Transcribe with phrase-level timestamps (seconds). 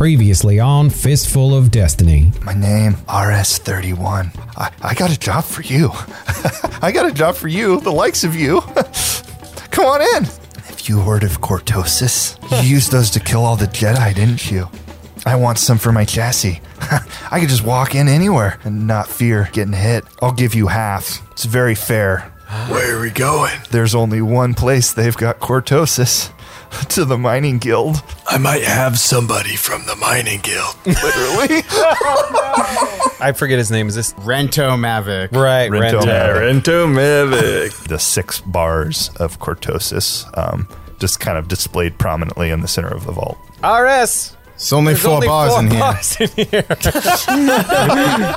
[0.00, 2.32] Previously on Fistful of Destiny.
[2.40, 4.34] My name, RS31.
[4.56, 5.90] I, I got a job for you.
[6.80, 8.60] I got a job for you, the likes of you.
[9.70, 10.24] Come on in.
[10.62, 12.38] Have you heard of cortosis?
[12.62, 14.70] You used those to kill all the Jedi, didn't you?
[15.26, 16.62] I want some for my chassis.
[17.30, 20.06] I could just walk in anywhere and not fear getting hit.
[20.22, 21.20] I'll give you half.
[21.32, 22.20] It's very fair.
[22.70, 23.52] Where are we going?
[23.70, 26.32] There's only one place they've got cortosis.
[26.90, 28.02] To the mining guild.
[28.26, 30.74] I might have somebody from the mining guild.
[30.86, 31.62] Literally.
[33.20, 33.86] I forget his name.
[33.88, 35.30] Is this Rento Mavic.
[35.32, 35.70] right?
[35.70, 36.04] Rento Rento.
[36.04, 36.62] Mavic.
[36.62, 37.88] Rento Mavic.
[37.88, 40.66] the six bars of cortosis um,
[40.98, 43.38] just kind of displayed prominently in the center of the vault.
[43.62, 44.36] RS.
[44.54, 45.80] It's only There's four only bars four in here.
[45.80, 46.66] bars in here.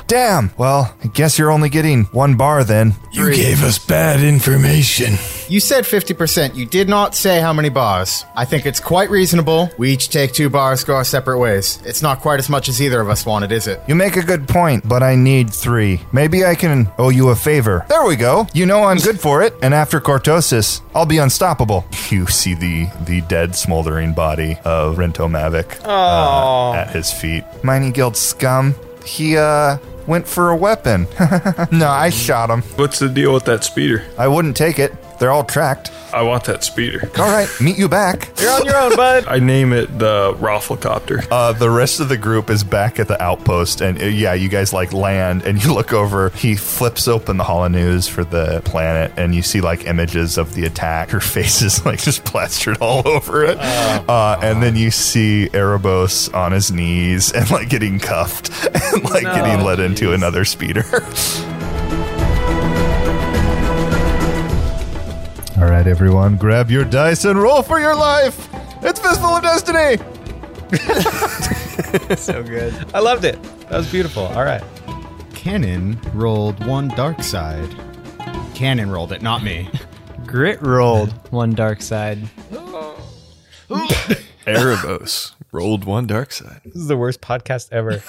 [0.06, 0.52] Damn.
[0.56, 2.94] Well, I guess you're only getting one bar then.
[3.12, 5.16] You gave us bad information.
[5.48, 6.54] You said 50%.
[6.54, 8.24] You did not say how many bars.
[8.34, 9.70] I think it's quite reasonable.
[9.76, 11.80] We each take two bars, go our separate ways.
[11.84, 13.80] It's not quite as much as either of us wanted, is it?
[13.86, 16.00] You make a good point, but I need three.
[16.12, 17.84] Maybe I can owe you a favor.
[17.88, 18.46] There we go.
[18.54, 21.84] You know I'm good for it, and after cortosis, I'll be unstoppable.
[22.10, 27.44] You see the the dead, smoldering body of Rento Mavic uh, at his feet.
[27.62, 28.74] Mining Guild scum.
[29.04, 31.06] He uh went for a weapon.
[31.72, 32.62] no, I shot him.
[32.76, 34.04] What's the deal with that speeder?
[34.18, 34.92] I wouldn't take it.
[35.18, 35.90] They're all tracked.
[36.12, 37.10] I want that speeder.
[37.18, 38.30] All right, meet you back.
[38.40, 39.24] You're on your own, bud.
[39.28, 41.26] I name it the Rafflecopter.
[41.28, 44.48] Uh, the rest of the group is back at the outpost, and uh, yeah, you
[44.48, 46.30] guys like land, and you look over.
[46.30, 50.54] He flips open the Holo News for the planet, and you see like images of
[50.54, 51.10] the attack.
[51.10, 56.32] Her face is like just plastered all over it, uh, and then you see Erebos
[56.32, 60.84] on his knees and like getting cuffed and like getting led into another speeder.
[65.64, 68.50] All right, everyone, grab your dice and roll for your life.
[68.82, 69.96] It's Fistful of Destiny.
[72.16, 72.74] so good.
[72.92, 73.42] I loved it.
[73.70, 74.24] That was beautiful.
[74.24, 74.62] All right.
[75.32, 77.74] Cannon rolled one dark side.
[78.54, 79.70] Cannon rolled it, not me.
[80.26, 82.18] Grit rolled one dark side.
[84.46, 86.60] Erebos rolled one dark side.
[86.66, 88.02] This is the worst podcast ever.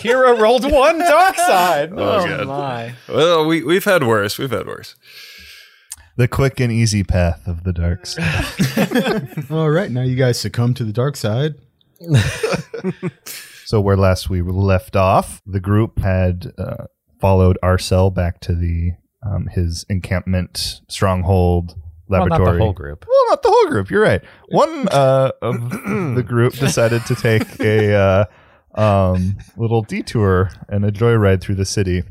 [0.00, 1.92] Kira rolled one dark side.
[1.92, 2.94] Oh, Oh my.
[3.06, 4.38] Well, we, we've had worse.
[4.38, 4.94] We've had worse.
[6.16, 9.46] The quick and easy path of the dark side.
[9.50, 11.56] All right, now you guys succumb to the dark side.
[13.66, 16.84] So where last we left off, the group had uh,
[17.20, 18.92] followed Arcel back to the
[19.24, 21.74] um, his encampment stronghold
[22.08, 22.30] laboratory.
[22.30, 22.46] Well, laboratory.
[22.46, 23.04] not the whole group.
[23.08, 23.90] Well, not the whole group.
[23.90, 24.22] You're right.
[24.50, 25.70] One uh, of
[26.14, 28.24] the group decided to take a uh,
[28.80, 32.04] um, little detour and a joyride through the city.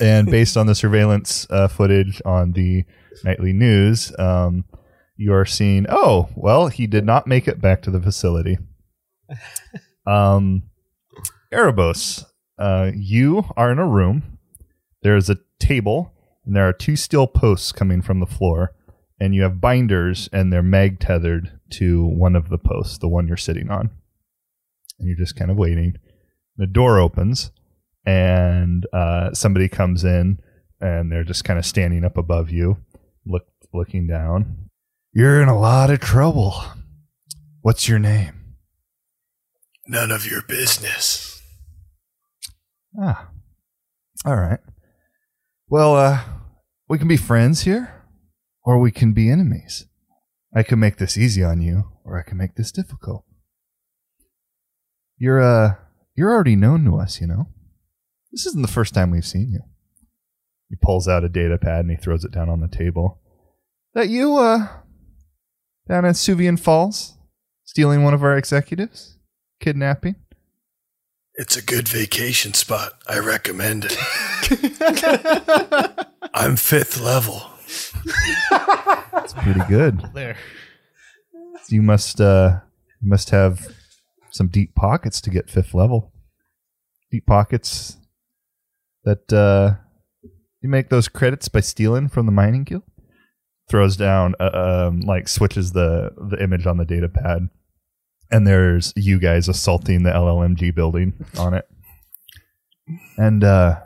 [0.00, 2.84] And based on the surveillance uh, footage on the
[3.22, 4.64] nightly news, um,
[5.16, 5.86] you are seeing.
[5.88, 8.58] Oh, well, he did not make it back to the facility.
[10.06, 10.64] Um,
[11.52, 12.24] Erebos,
[12.58, 14.38] uh, you are in a room.
[15.02, 16.12] There is a table,
[16.44, 18.74] and there are two steel posts coming from the floor,
[19.20, 23.26] and you have binders, and they're mag tethered to one of the posts, the one
[23.26, 23.90] you're sitting on.
[24.98, 25.94] And you're just kind of waiting.
[26.56, 27.50] The door opens,
[28.04, 30.38] and uh, somebody comes in,
[30.80, 32.76] and they're just kind of standing up above you,
[33.74, 34.70] looking down.
[35.12, 36.54] You're in a lot of trouble.
[37.60, 38.56] What's your name?
[39.86, 41.42] None of your business.
[43.00, 43.28] Ah.
[44.24, 44.60] All right.
[45.68, 46.20] Well, uh,
[46.88, 48.04] we can be friends here,
[48.64, 49.86] or we can be enemies.
[50.54, 53.24] I can make this easy on you, or I can make this difficult.
[55.18, 55.74] You're, uh,
[56.14, 57.48] you're already known to us, you know?
[58.32, 59.60] This isn't the first time we've seen you.
[60.68, 63.20] He pulls out a data pad and he throws it down on the table.
[63.94, 64.66] That you, uh,
[65.88, 67.16] down at Suvian Falls,
[67.62, 69.18] stealing one of our executives?
[69.60, 70.16] Kidnapping?
[71.34, 72.94] It's a good vacation spot.
[73.08, 73.96] I recommend it.
[76.34, 77.42] I'm fifth level.
[77.66, 80.02] It's pretty good.
[80.12, 80.36] There.
[81.68, 82.60] You must uh
[83.00, 83.66] you must have
[84.30, 86.12] some deep pockets to get fifth level.
[87.10, 87.96] Deep pockets
[89.04, 89.76] that uh
[90.60, 92.82] you make those credits by stealing from the mining guild.
[93.68, 97.48] Throws down uh, um like switches the the image on the data pad
[98.30, 101.66] and there's you guys assaulting the LLMG building on it.
[103.16, 103.80] And uh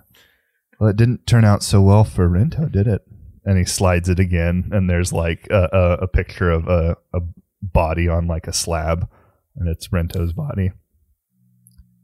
[0.80, 3.02] well it didn't turn out so well for Rento, did it?
[3.44, 7.20] And he slides it again and there's like a, a, a picture of a, a
[7.62, 9.08] body on like a slab
[9.56, 10.72] and it's Rento's body.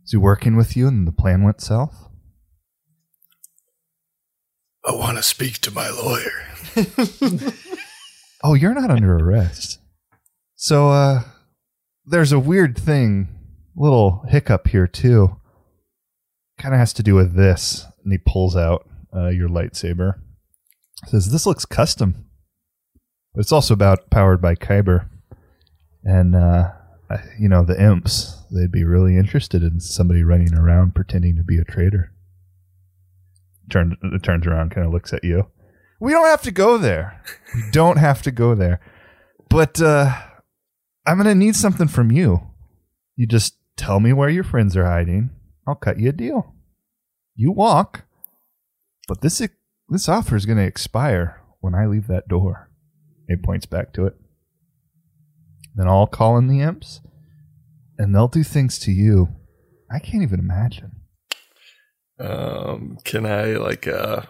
[0.04, 2.08] Is he working with you and the plan went south?
[4.86, 6.42] I want to speak to my lawyer.
[8.46, 9.78] Oh, you're not under arrest.
[10.54, 11.22] So uh
[12.04, 13.28] there's a weird thing
[13.76, 15.36] little hiccup here too.
[16.58, 17.86] Kind of has to do with this.
[18.04, 20.20] And he pulls out uh, your lightsaber.
[21.06, 22.26] Says, This looks custom.
[23.34, 25.08] But it's also about powered by Kyber.
[26.04, 26.70] And, uh,
[27.38, 31.58] you know, the imps, they'd be really interested in somebody running around pretending to be
[31.58, 32.12] a traitor.
[33.70, 35.46] Turn, turns around, kind of looks at you.
[36.00, 37.22] We don't have to go there.
[37.54, 38.80] We don't have to go there.
[39.48, 40.12] But uh,
[41.06, 42.40] I'm going to need something from you.
[43.16, 45.30] You just tell me where your friends are hiding.
[45.66, 46.54] I'll cut you a deal.
[47.36, 48.04] You walk,
[49.08, 49.42] but this
[49.88, 52.70] this offer is going to expire when I leave that door.
[53.26, 54.14] It points back to it.
[55.74, 57.00] Then I'll call in the imps,
[57.98, 59.34] and they'll do things to you
[59.94, 60.90] I can't even imagine.
[62.18, 64.22] Um, can I like uh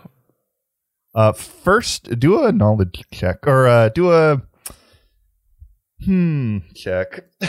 [1.15, 4.43] Uh, first, do a knowledge check or uh, do a
[6.05, 7.25] hmm check.
[7.43, 7.47] uh,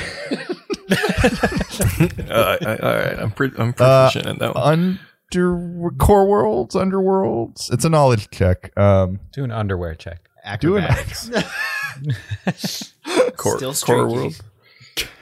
[2.30, 3.74] I, all right, I'm pretty I'm Uh,
[4.10, 5.00] proficient in that one.
[5.34, 7.74] Under core worlds, underworlds.
[7.74, 8.72] It's a knowledge check.
[8.78, 10.30] Um, Do an underwear check.
[10.60, 11.32] do an Acrobatics.
[13.36, 14.40] core, still core world.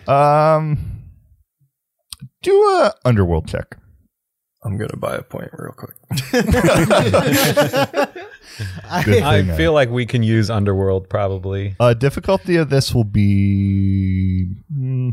[0.07, 0.77] um,
[2.41, 3.77] do a underworld check.
[4.65, 5.95] I'm gonna buy a point real quick.
[9.05, 11.75] Good I thing I- feel like we can use underworld probably.
[11.79, 15.09] Uh, difficulty of this will be hmm,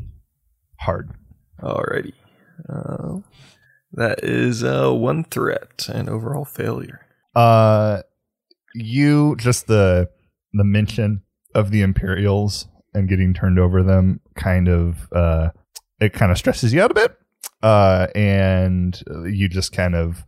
[0.79, 1.11] hard.
[1.61, 2.13] Alrighty.
[2.69, 3.21] Uh,
[3.93, 7.01] that is uh, one threat and overall failure.
[7.35, 8.03] Uh,
[8.75, 10.09] you just the
[10.53, 11.23] the mention
[11.55, 15.51] of the Imperials and getting turned over them kind of uh
[16.01, 17.17] it kind of stresses you out a bit.
[17.63, 20.25] Uh, and you just kind of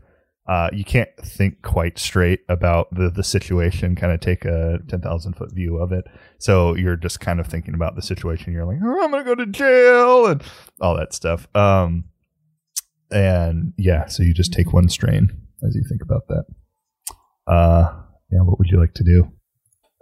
[0.49, 3.94] uh you can't think quite straight about the the situation.
[3.94, 6.05] Kind of take a ten thousand foot view of it.
[6.38, 8.52] So you're just kind of thinking about the situation.
[8.52, 10.43] You're like, oh, I'm gonna go to jail and
[10.81, 11.46] all that stuff.
[11.55, 12.05] Um,
[13.11, 15.31] and yeah, so you just take one strain
[15.67, 16.44] as you think about that.
[17.46, 18.40] Uh, yeah.
[18.40, 19.31] What would you like to do?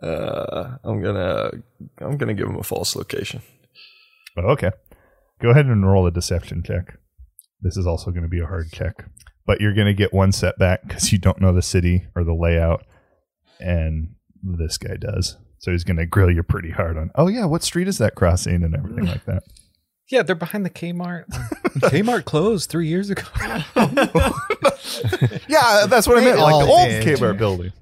[0.03, 1.51] Uh, I'm gonna
[1.99, 3.43] I'm gonna give him a false location.
[4.39, 4.71] Oh, okay.
[5.43, 6.97] Go ahead and roll a deception check.
[7.63, 9.05] This is also going to be a hard check,
[9.47, 12.35] but you're going to get one setback because you don't know the city or the
[12.35, 12.85] layout,
[13.59, 15.37] and this guy does.
[15.59, 17.11] So he's going to grill you pretty hard on.
[17.15, 19.43] Oh yeah, what street is that crossing and everything like that.
[20.11, 21.27] Yeah, they're behind the Kmart.
[21.79, 23.23] Kmart closed three years ago.
[25.49, 26.39] Yeah, that's what I meant.
[26.41, 27.07] Like the old did.
[27.19, 27.73] Kmart building.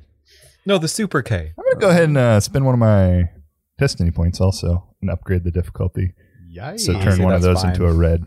[0.67, 1.53] No, the Super K.
[1.59, 3.31] I'm going to go ahead and uh, spend one of my
[3.79, 6.13] destiny points also and upgrade the difficulty.
[6.55, 6.81] Yikes.
[6.81, 8.27] So Easy, turn one of that's those into a red.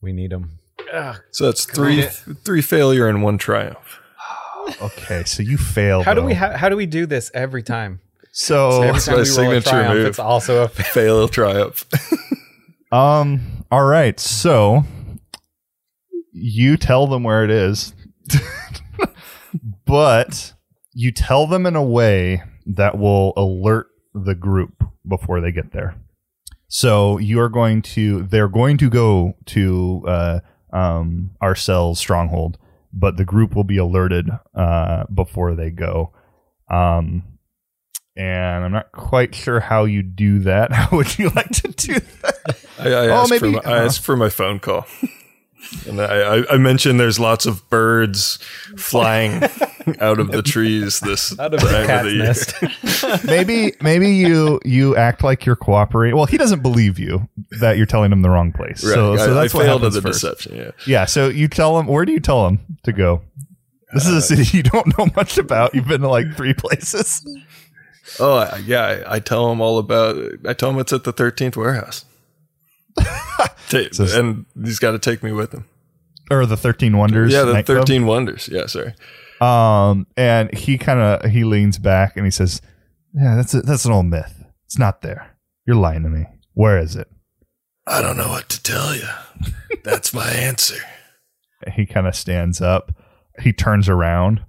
[0.00, 0.58] We need them.
[1.30, 2.02] So that's three
[2.44, 4.00] three failure and one triumph.
[4.80, 6.04] Okay, so you failed.
[6.04, 8.00] How do we ha- how do we do this every time?
[8.30, 10.06] So every time my we roll a signature triumph, move.
[10.06, 10.92] it's also a fail.
[10.92, 11.84] Fail triumph.
[12.92, 13.64] Um.
[13.70, 14.20] All right.
[14.20, 14.84] So
[16.30, 17.94] you tell them where it is,
[19.86, 20.52] but
[20.92, 25.96] you tell them in a way that will alert the group before they get there.
[26.68, 28.24] So you are going to.
[28.24, 30.40] They're going to go to uh,
[30.72, 32.58] um, Arcel's stronghold,
[32.92, 36.12] but the group will be alerted uh, before they go.
[36.70, 37.24] Um.
[38.14, 40.70] And I'm not quite sure how you do that.
[40.74, 42.58] How would you like to do that?
[42.78, 44.84] I, I, Oh, asked, maybe- for my, I asked for my phone call.
[45.88, 48.38] And I, I, I mentioned there's lots of birds
[48.76, 49.42] flying
[50.00, 53.12] out of the trees this Out of the time cat's the year.
[53.12, 53.24] nest.
[53.24, 56.16] maybe maybe you you act like you're cooperating.
[56.16, 57.28] Well, he doesn't believe you
[57.60, 58.84] that you're telling him the wrong place.
[58.84, 58.94] Right.
[58.94, 60.20] So, I, so that's I what failed at the first.
[60.22, 60.56] deception.
[60.56, 60.70] Yeah.
[60.86, 61.04] Yeah.
[61.06, 61.86] So you tell him.
[61.86, 63.22] Where do you tell him to go?
[63.94, 65.74] This is a uh, city you don't know much about.
[65.74, 67.24] You've been to like three places.
[68.18, 70.16] Oh yeah, I, I tell him all about.
[70.46, 72.04] I tell him it's at the thirteenth warehouse.
[72.98, 75.66] Ta- So- and he's got to take me with him.
[76.30, 77.32] Or the Thirteen Wonders.
[77.32, 78.48] yeah, the thirteen wonders.
[78.50, 78.94] Yeah, sorry.
[79.40, 82.62] Um, and he kind of he leans back and he says,
[83.12, 84.42] "Yeah, that's a, that's an old myth.
[84.64, 85.36] It's not there.
[85.66, 86.24] You're lying to me.
[86.54, 87.08] Where is it?"
[87.86, 89.08] I don't know what to tell you.
[89.84, 90.76] That's my answer.
[91.74, 92.92] he kind of stands up.
[93.40, 94.42] He turns around,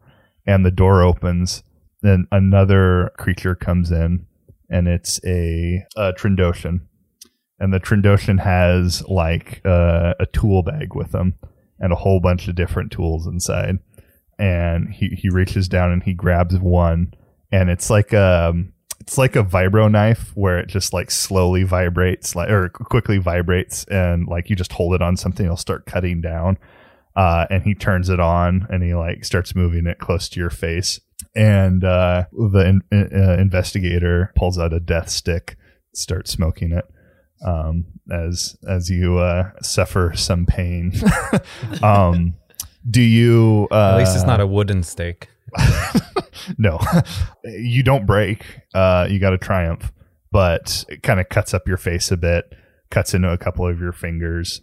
[0.46, 1.64] and the door opens.
[2.04, 4.28] Then another creature comes in,
[4.70, 6.82] and it's a, a Trandoshan.
[7.60, 11.36] And the Trandoshan has like uh, a tool bag with him,
[11.80, 13.80] and a whole bunch of different tools inside.
[14.40, 17.14] And he he reaches down and he grabs one,
[17.52, 22.38] and it's like um it's like a vibro knife where it just like slowly vibrates
[22.38, 26.22] like or quickly vibrates and like you just hold it on something it'll start cutting
[26.22, 26.58] down.
[27.14, 30.50] Uh, and he turns it on and he like starts moving it close to your
[30.50, 31.02] face.
[31.36, 35.58] And uh, the in, uh, investigator pulls out a death stick
[35.94, 36.86] starts smoking it
[37.44, 40.94] um, as as you uh, suffer some pain.
[41.84, 42.36] um,
[42.90, 43.68] do you?
[43.72, 45.30] Uh, At least it's not a wooden stake.
[46.58, 46.80] no,
[47.44, 48.44] you don't break.
[48.74, 49.92] Uh, you got a triumph,
[50.32, 52.54] but it kind of cuts up your face a bit,
[52.90, 54.62] cuts into a couple of your fingers.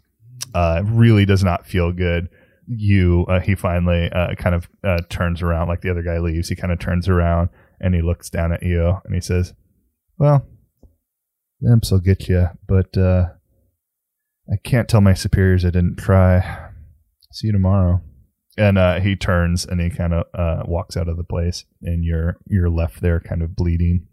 [0.54, 2.28] Uh, really does not feel good.
[2.66, 6.48] You, uh, he finally uh, kind of uh, turns around, like the other guy leaves.
[6.48, 9.54] He kind of turns around and he looks down at you and he says,
[10.18, 10.46] "Well,
[11.62, 13.28] imps will get you, but uh,
[14.50, 16.68] I can't tell my superiors I didn't try.
[17.32, 18.02] See you tomorrow."
[18.60, 22.04] and uh, he turns and he kind of uh, walks out of the place, and
[22.04, 24.06] you're you're left there, kind of bleeding.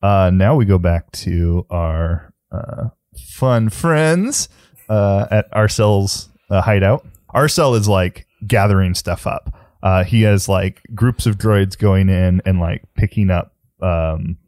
[0.00, 2.88] Uh, now we go back to our uh,
[3.32, 4.48] fun friends
[4.88, 7.04] uh, at Arcel's uh, hideout.
[7.34, 9.52] Arcel is like gathering stuff up.
[9.82, 13.52] Uh, he has like groups of droids going in and like picking up
[13.82, 14.38] um,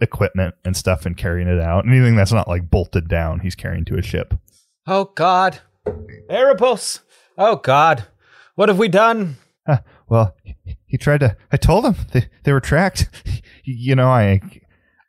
[0.00, 1.86] equipment and stuff and carrying it out.
[1.86, 4.34] Anything that's not like bolted down, he's carrying to a ship.
[4.86, 5.60] Oh God,
[6.30, 7.00] Erebos!
[7.38, 8.04] Oh God,
[8.54, 9.36] what have we done?
[9.66, 11.36] Huh, well, he- he tried to.
[11.50, 13.08] I told him they, they were tracked.
[13.64, 14.40] You know, I,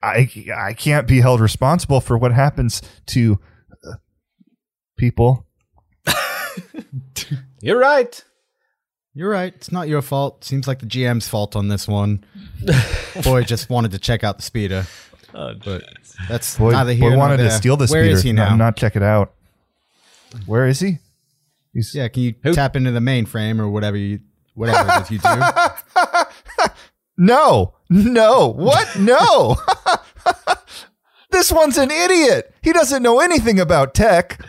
[0.02, 0.28] I,
[0.58, 3.40] I can't be held responsible for what happens to
[3.88, 3.98] uh,
[4.98, 5.46] people.
[7.62, 8.24] You're right.
[9.14, 9.54] You're right.
[9.56, 10.44] It's not your fault.
[10.44, 12.24] Seems like the GM's fault on this one.
[13.24, 14.86] Boy just wanted to check out the speeder.
[15.34, 15.84] Oh, but
[16.30, 17.50] that's Boy, neither here boy nor wanted there.
[17.50, 18.16] to steal the Where speeder.
[18.16, 18.56] is he No, now?
[18.56, 19.34] Not check it out.
[20.46, 21.00] Where is he?
[21.74, 24.20] He's yeah, can you Who- tap into the mainframe or whatever you
[24.56, 25.30] whatever it is you do?
[27.18, 28.48] no, no.
[28.48, 28.98] What?
[29.00, 29.58] No.
[31.32, 32.54] this one's an idiot.
[32.64, 34.40] He doesn't know anything about tech.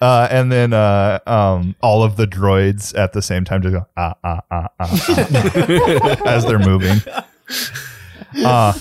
[0.00, 3.84] Uh, and then uh, um, all of the droids at the same time just go
[3.98, 6.98] ah ah ah ah, ah as they're moving.
[8.44, 8.72] Uh,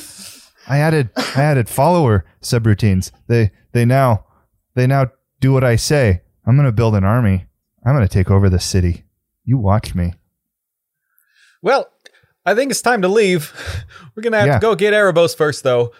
[0.67, 3.11] I added I added follower subroutines.
[3.27, 4.25] They they now
[4.75, 5.07] they now
[5.39, 6.21] do what I say.
[6.45, 7.45] I'm gonna build an army.
[7.85, 9.05] I'm gonna take over the city.
[9.45, 10.13] You watch me.
[11.61, 11.89] Well,
[12.45, 13.51] I think it's time to leave.
[14.15, 14.53] We're gonna have Yeah.
[14.55, 15.93] to go get Erebos first, though.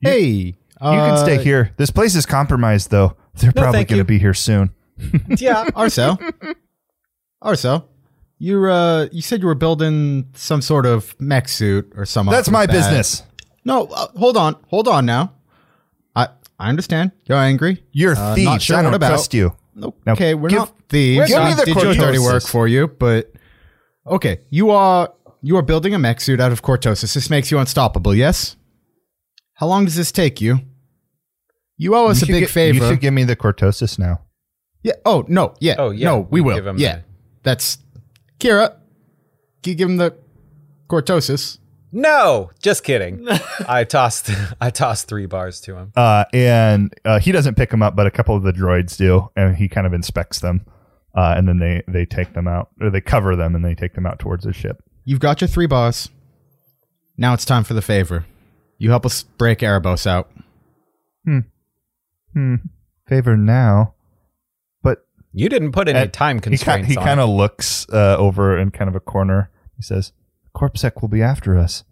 [0.00, 1.72] hey, You can stay here.
[1.76, 3.16] This place is compromised, though.
[3.34, 4.04] They're No, probably going to you.
[4.04, 4.70] be here soon.
[5.38, 6.18] Yeah, Arcel.
[7.44, 7.84] Arcel.
[8.38, 12.50] You uh you said you were building some sort of mech suit or some That's
[12.50, 12.72] my that.
[12.72, 13.22] business.
[13.64, 14.56] No, uh, hold on.
[14.68, 15.32] Hold on now.
[16.14, 16.28] I
[16.58, 17.12] I understand.
[17.24, 17.82] You're angry.
[17.92, 18.44] You're Uh, thieves.
[18.46, 19.08] not sure I what don't about.
[19.08, 19.54] trust you.
[19.74, 21.28] Now, Okay, we're give- not thieves.
[21.28, 23.32] give me We the did your dirty work for you, but
[24.06, 25.12] okay, you are
[25.42, 27.14] you are building a mech suit out of Cortosis.
[27.14, 28.14] This makes you unstoppable.
[28.14, 28.56] Yes.
[29.54, 30.60] How long does this take you?
[31.78, 32.74] You owe us You a big get- favor.
[32.84, 34.20] You should give me the Cortosis now.
[34.82, 34.92] yeah.
[35.06, 35.54] Oh no.
[35.60, 35.76] Yeah.
[35.78, 36.08] Oh, yeah.
[36.08, 36.54] No, we You will.
[36.56, 36.96] give him yeah.
[36.96, 37.02] the-
[37.42, 37.78] That's
[38.38, 38.76] Kira.
[39.62, 40.16] Can you give him the
[40.88, 41.58] Cortosis?
[41.92, 43.26] no, just kidding.
[43.68, 45.92] I tossed, I tossed three bars to him.
[45.96, 49.30] Uh, and uh, he doesn't pick them up, but a couple of the droids do,
[49.34, 50.66] and he kind of inspects them.
[51.14, 53.94] Uh, and then they, they take them out, or they cover them and they take
[53.94, 54.82] them out towards the ship.
[55.04, 56.10] You've got your three bars.
[57.16, 58.26] Now it's time for the favor.
[58.76, 60.30] You help us break Erebos out.
[61.24, 61.38] Hmm.
[62.34, 62.56] Hmm.
[63.08, 63.94] Favor now.
[65.36, 66.88] But You didn't put any And time he, ki- constraints.
[66.88, 69.50] he kind of looks uh, over in kind of a corner.
[69.76, 70.12] He says,
[70.56, 71.84] Corpsec will be after us.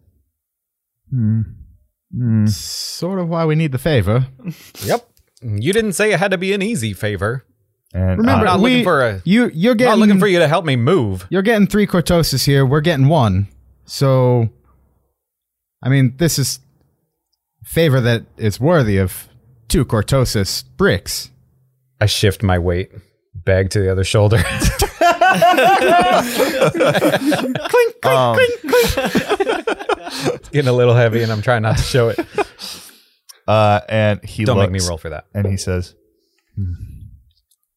[1.11, 1.43] Hmm.
[2.17, 2.47] Hmm.
[2.47, 4.27] Sort of why we need the favor.
[4.85, 5.09] Yep.
[5.43, 7.45] You didn't say it had to be an easy favor.
[7.93, 9.51] And Remember, uh, not we, looking for a- you.
[9.53, 11.27] You're I'm getting not looking for you to help me move.
[11.29, 12.65] You're getting three Cortosis here.
[12.65, 13.49] We're getting one.
[13.85, 14.49] So,
[15.83, 16.61] I mean, this is
[17.63, 19.29] favor that is worthy of
[19.69, 21.31] two Cortosis bricks.
[22.01, 22.91] I shift my weight,
[23.45, 24.37] bag to the other shoulder.
[28.05, 28.37] um,
[30.37, 32.19] It's getting a little heavy, and I'm trying not to show it.
[33.47, 35.27] uh, and he Don't looks, make me roll for that.
[35.35, 35.95] and he says,
[36.57, 36.73] "Hmm.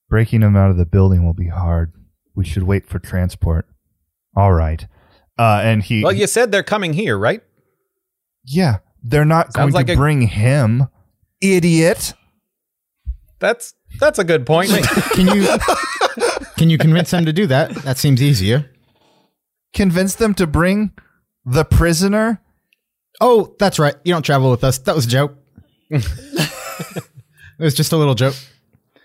[0.10, 1.94] "Breaking him out of the building will be hard.
[2.36, 3.68] We should wait for transport."
[4.36, 4.86] All right.
[5.40, 7.42] Uh, and he, Well, you said they're coming here, right?
[8.44, 10.88] yeah, they're not Sounds going like to a- bring him,
[11.42, 12.14] idiot.
[13.40, 14.70] That's that's a good point.
[15.14, 15.48] Can you
[16.58, 17.74] can you convince them to do that?
[17.84, 18.70] That seems easier.
[19.74, 20.92] Convince them to bring
[21.46, 22.42] the prisoner.
[23.22, 23.96] Oh, that's right.
[24.04, 24.80] You don't travel with us.
[24.80, 25.36] That was a joke.
[25.90, 26.04] it
[27.60, 28.36] was just a little joke.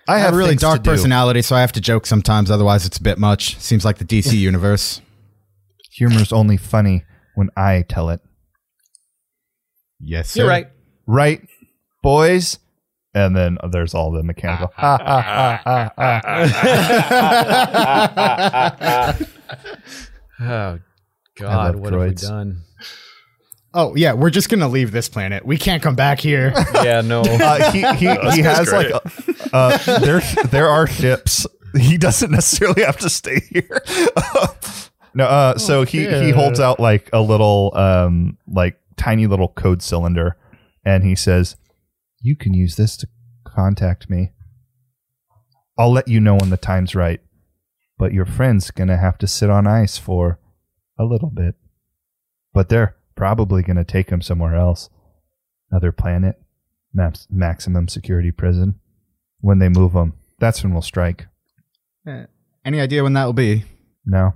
[0.09, 2.51] I I have have a really dark personality, so I have to joke sometimes.
[2.51, 3.59] Otherwise, it's a bit much.
[3.59, 5.01] Seems like the DC universe.
[5.93, 8.21] Humor's only funny when I tell it.
[10.01, 10.41] Yes, sir.
[10.41, 10.67] You're right.
[11.07, 11.47] right,
[12.03, 12.59] boys?
[13.15, 14.73] And then there's all the mechanical.
[14.75, 16.23] ha, ha, ha, ha,
[18.79, 19.19] ha.
[20.41, 20.79] Oh
[21.37, 22.63] God, love what have we done?
[23.75, 25.45] Oh yeah, we're just gonna leave this planet.
[25.47, 26.53] We can't come back here.
[26.83, 27.21] Yeah, no.
[27.23, 29.01] Uh, he he, he has like a,
[29.53, 31.47] uh, there there are ships.
[31.79, 33.81] He doesn't necessarily have to stay here.
[35.15, 39.81] no, uh, so he he holds out like a little um like tiny little code
[39.81, 40.37] cylinder,
[40.85, 41.57] and he says,
[42.23, 43.09] "You can use this to
[43.45, 44.33] contact me.
[45.79, 47.21] I'll let you know when the time's right,
[47.99, 50.39] but your friend's gonna have to sit on ice for
[50.99, 51.55] a little bit.
[52.55, 54.89] But they're probably gonna take him somewhere else,
[55.71, 56.39] another planet."
[56.95, 58.75] maps, maximum security prison.
[59.41, 61.27] When they move him, that's when we'll strike.
[62.07, 62.27] Eh,
[62.67, 63.65] Any idea when that will be?
[64.05, 64.35] No,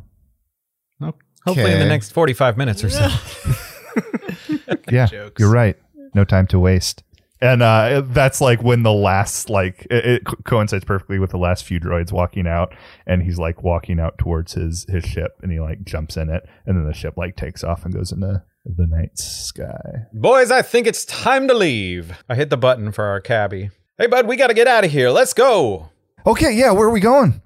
[1.47, 3.09] Hopefully in the next 45 minutes or so.
[4.91, 5.39] yeah, jokes.
[5.39, 5.77] you're right.
[6.13, 7.05] No time to waste.
[7.41, 11.65] And uh, that's like when the last like it, it coincides perfectly with the last
[11.65, 12.75] few droids walking out,
[13.07, 16.49] and he's like walking out towards his his ship, and he like jumps in it,
[16.65, 20.07] and then the ship like takes off and goes into the night sky.
[20.15, 22.17] Boys, I think it's time to leave.
[22.29, 23.71] I hit the button for our cabbie.
[23.99, 25.11] Hey, bud, we got to get out of here.
[25.11, 25.91] Let's go.
[26.27, 27.41] Okay, yeah, where are we going?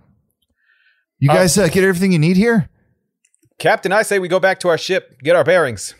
[1.18, 2.70] You guys uh, get everything you need here?
[3.58, 5.94] Captain, I say we go back to our ship, get our bearings.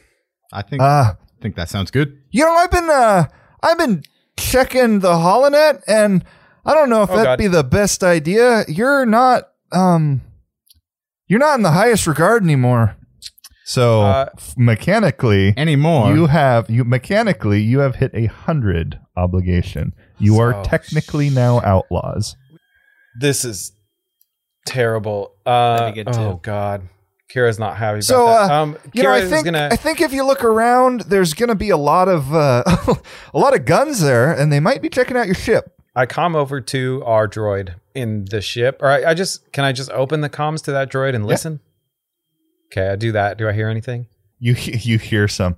[0.52, 2.16] I think Uh, think that sounds good.
[2.30, 3.26] You know, I've been uh
[3.62, 4.02] I've been
[4.37, 6.25] checking the holonet and
[6.64, 7.38] I don't know if Oh, that'd God.
[7.38, 8.64] be the best idea.
[8.69, 10.23] You're not um
[11.26, 12.97] you're not in the highest regard anymore.
[13.64, 16.12] So Uh, f- mechanically Anymore.
[16.14, 19.93] you have you mechanically you have hit a hundred obligation.
[20.19, 22.35] You are Oh, technically now outlaws.
[23.21, 23.73] This is
[24.67, 25.33] terrible.
[25.47, 26.40] Uh, That'd be good, oh, too.
[26.43, 26.88] God.
[27.34, 28.50] Kira's not happy about So, that.
[28.50, 29.68] uh, um, You know, I think gonna.
[29.70, 32.64] I think if you look around, there's going to be a lot of uh,
[33.34, 35.72] a lot of guns there, and they might be checking out your ship.
[35.94, 38.78] I com over to our droid in the ship.
[38.80, 41.60] Or I, I just can I just open the comms to that droid and listen?
[42.72, 43.38] Okay, I do that.
[43.38, 44.06] Do I hear anything?
[44.42, 45.54] you you hear some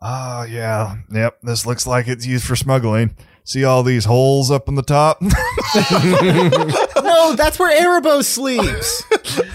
[0.00, 3.14] oh yeah yep this looks like it's used for smuggling
[3.44, 9.02] see all these holes up in the top no, that's where Erebos sleeps.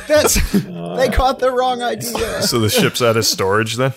[0.08, 2.42] That's they got the wrong idea.
[2.44, 3.94] So the ship's out of storage then?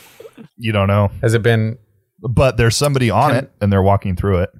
[0.57, 1.79] you don't know Has it been?
[2.21, 4.51] but there's somebody on it and they're walking through it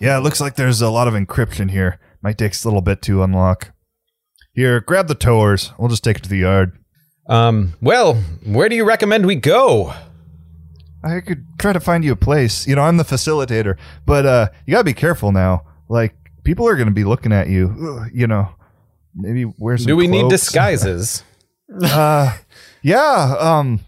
[0.00, 3.02] yeah it looks like there's a lot of encryption here might take a little bit
[3.02, 3.72] to unlock
[4.52, 6.72] here grab the towers we'll just take it to the yard
[7.28, 7.74] Um.
[7.80, 9.94] Well, where do you recommend we go?
[11.04, 14.48] I could try to find you a place you know i'm the facilitator but uh
[14.66, 18.26] you gotta be careful now like people are gonna be looking at you Ugh, you
[18.26, 18.48] know
[19.14, 20.42] maybe wear some do we need cloaks.
[20.42, 21.24] disguises?
[21.82, 22.36] Uh,
[22.82, 23.34] yeah.
[23.38, 23.78] Um,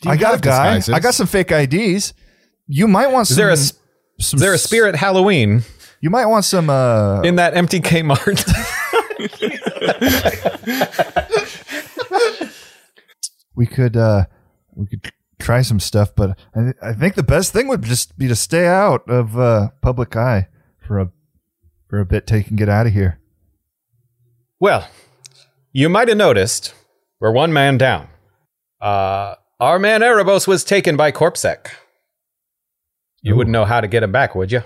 [0.00, 0.74] Do you I got a have guy.
[0.76, 0.94] disguises?
[0.94, 2.14] I got some fake IDs.
[2.66, 3.34] You might want some.
[3.34, 3.74] Is there a s-
[4.20, 5.62] some is there a spirit Halloween
[6.00, 6.70] You might want some.
[6.70, 8.42] Uh, in that empty Kmart?
[13.54, 13.96] we could.
[13.96, 14.24] Uh,
[14.74, 15.02] we could
[15.44, 18.66] try some stuff, but I, I think the best thing would just be to stay
[18.66, 20.48] out of uh, public eye
[20.86, 21.10] for a
[21.88, 23.20] for a bit till you can get out of here.
[24.58, 24.88] well,
[25.72, 26.74] you might have noticed
[27.20, 28.08] we're one man down.
[28.80, 31.66] Uh, our man Erebos was taken by Corpsec.
[33.22, 34.62] You wouldn't know how to get him back, would you?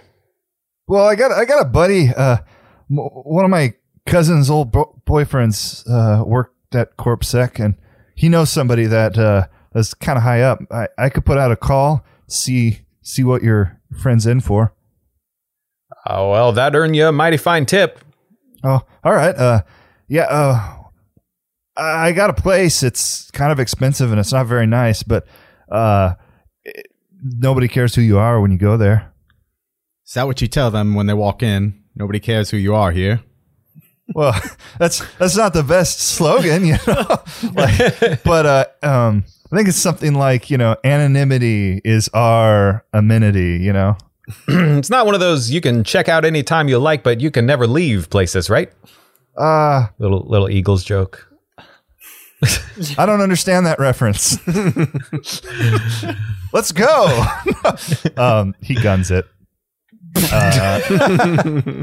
[0.87, 2.09] Well, I got I got a buddy.
[2.17, 2.39] Uh,
[2.91, 3.75] m- one of my
[4.07, 7.75] cousin's old bo- boyfriends uh, worked at CorpSec, and
[8.17, 10.61] he knows somebody that uh, that's kind of high up.
[10.71, 14.75] I, I could put out a call, see see what your friend's in for.
[16.07, 17.99] Oh well, that earned you a mighty fine tip.
[18.65, 19.35] Oh, all right.
[19.35, 19.63] Uh,
[20.09, 20.25] yeah.
[20.25, 20.75] Uh,
[21.77, 22.83] I I got a place.
[22.83, 25.27] It's kind of expensive and it's not very nice, but
[25.71, 26.15] uh,
[26.65, 26.87] it-
[27.23, 29.13] nobody cares who you are when you go there.
[30.07, 31.83] Is that what you tell them when they walk in?
[31.95, 33.21] Nobody cares who you are here.
[34.15, 34.35] Well,
[34.79, 37.07] that's that's not the best slogan, you know.
[37.55, 43.59] like, but uh, um, I think it's something like you know, anonymity is our amenity.
[43.59, 43.97] You know.
[44.49, 47.47] It's not one of those you can check out anytime you like, but you can
[47.47, 48.71] never leave places, right?
[49.37, 51.27] Uh, Little little Eagles joke.
[52.99, 54.39] I don't understand that reference.
[56.53, 57.25] Let's go.
[58.17, 59.27] um, he guns it.
[60.33, 60.81] Uh,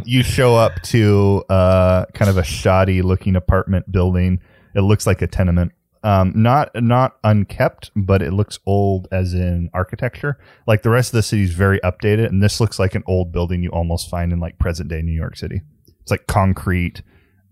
[0.06, 4.40] you show up to uh, kind of a shoddy looking apartment building.
[4.76, 5.72] It looks like a tenement.
[6.06, 10.38] Um, not not unkept, but it looks old as in architecture.
[10.68, 13.32] Like the rest of the city is very updated, and this looks like an old
[13.32, 15.62] building you almost find in like present day New York City.
[16.02, 17.02] It's like concrete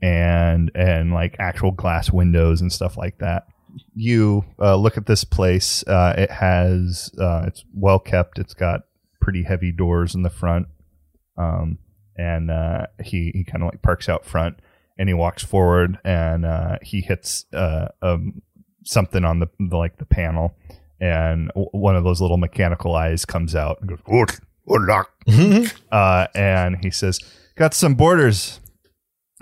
[0.04, 3.48] and and like actual glass windows and stuff like that.
[3.96, 5.84] You uh, look at this place.
[5.88, 8.38] Uh, it has uh, it's well kept.
[8.38, 8.82] It's got
[9.20, 10.68] pretty heavy doors in the front.
[11.40, 11.80] Um,
[12.16, 14.60] and uh, he he kind of like parks out front
[14.98, 18.42] and he walks forward and uh, he hits uh, um,
[18.84, 20.56] something on the, the like the panel
[21.04, 25.12] and w- one of those little mechanical eyes comes out and goes, "Good, good luck."
[25.92, 27.20] uh, and he says,
[27.56, 28.62] "Got some borders.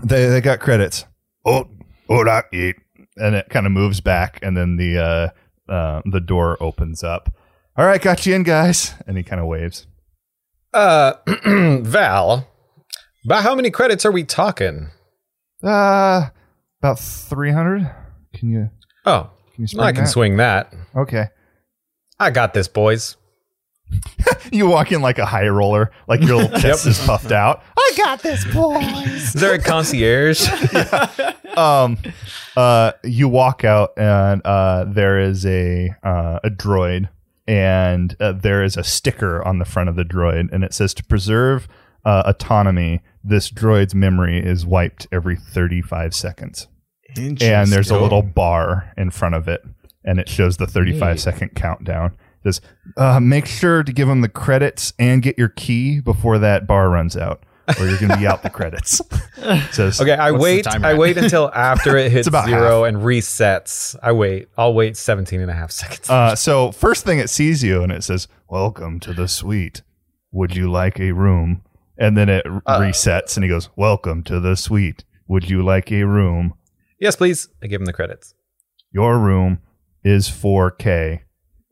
[0.04, 1.06] They they got credits.
[1.46, 1.68] Oh,
[2.10, 2.78] oh, that eat."
[3.18, 7.32] And it kind of moves back, and then the uh, uh, the door opens up.
[7.78, 8.96] All right, got you in, guys.
[9.06, 9.86] And he kind of waves.
[10.74, 11.14] Uh,
[11.82, 12.48] Val,
[13.26, 14.90] about how many credits are we talking?
[15.63, 16.30] Uh,
[16.82, 17.89] about three hundred.
[18.34, 18.69] Can you
[19.06, 20.10] Oh, can you swing I can that?
[20.10, 20.74] swing that.
[20.95, 21.28] Okay.
[22.19, 23.17] I got this, boys.
[24.52, 27.63] You walk in like a high roller, like your little chest is puffed out.
[27.78, 28.84] I got this, boys.
[29.08, 30.45] Is there a concierge?
[31.58, 31.97] um,
[32.58, 37.08] uh, you walk out and uh, there is a uh, a droid,
[37.47, 40.93] and uh, there is a sticker on the front of the droid, and it says
[40.95, 41.69] to preserve
[42.04, 43.00] uh, autonomy.
[43.23, 46.67] This droid's memory is wiped every thirty five seconds,
[47.15, 49.62] and there's a little bar in front of it,
[50.03, 52.13] and it shows the 35 second countdown.
[52.43, 52.62] It says,
[52.97, 56.89] uh, make sure to give them the credits and get your key before that bar
[56.89, 57.43] runs out,
[57.79, 58.99] or you're going to be out the credits.
[59.38, 60.63] It says, Okay, I What's the wait.
[60.65, 60.97] timer I at?
[60.97, 63.95] wait until after it hits about zero and resets.
[64.01, 64.47] I wait.
[64.57, 66.10] I'll wait 17 and a half seconds.
[66.10, 69.84] Uh, so first thing it sees you and it says, "Welcome to the suite.
[70.31, 71.62] Would you like a room?"
[72.02, 75.04] And then it r- resets and he goes, "Welcome to the suite.
[75.28, 76.56] Would you like a room?
[77.00, 77.48] yes, please.
[77.64, 78.34] I give him the credits.
[78.92, 79.60] Your room
[80.04, 81.20] is 4K."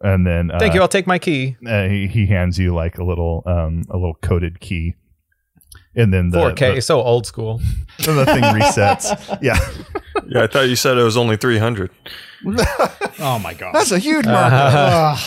[0.02, 0.82] And then uh, Thank you.
[0.82, 1.58] I'll take my key.
[1.68, 4.96] uh, he, he hands you like a little um a little coded key.
[5.96, 6.76] And then the 4K.
[6.76, 7.60] the, so old school.
[8.06, 9.40] then the thing resets.
[9.42, 9.58] Yeah.
[10.28, 11.90] Yeah, I thought you said it was only 300.
[13.22, 13.74] Oh my god.
[13.76, 15.20] That's a huge markup.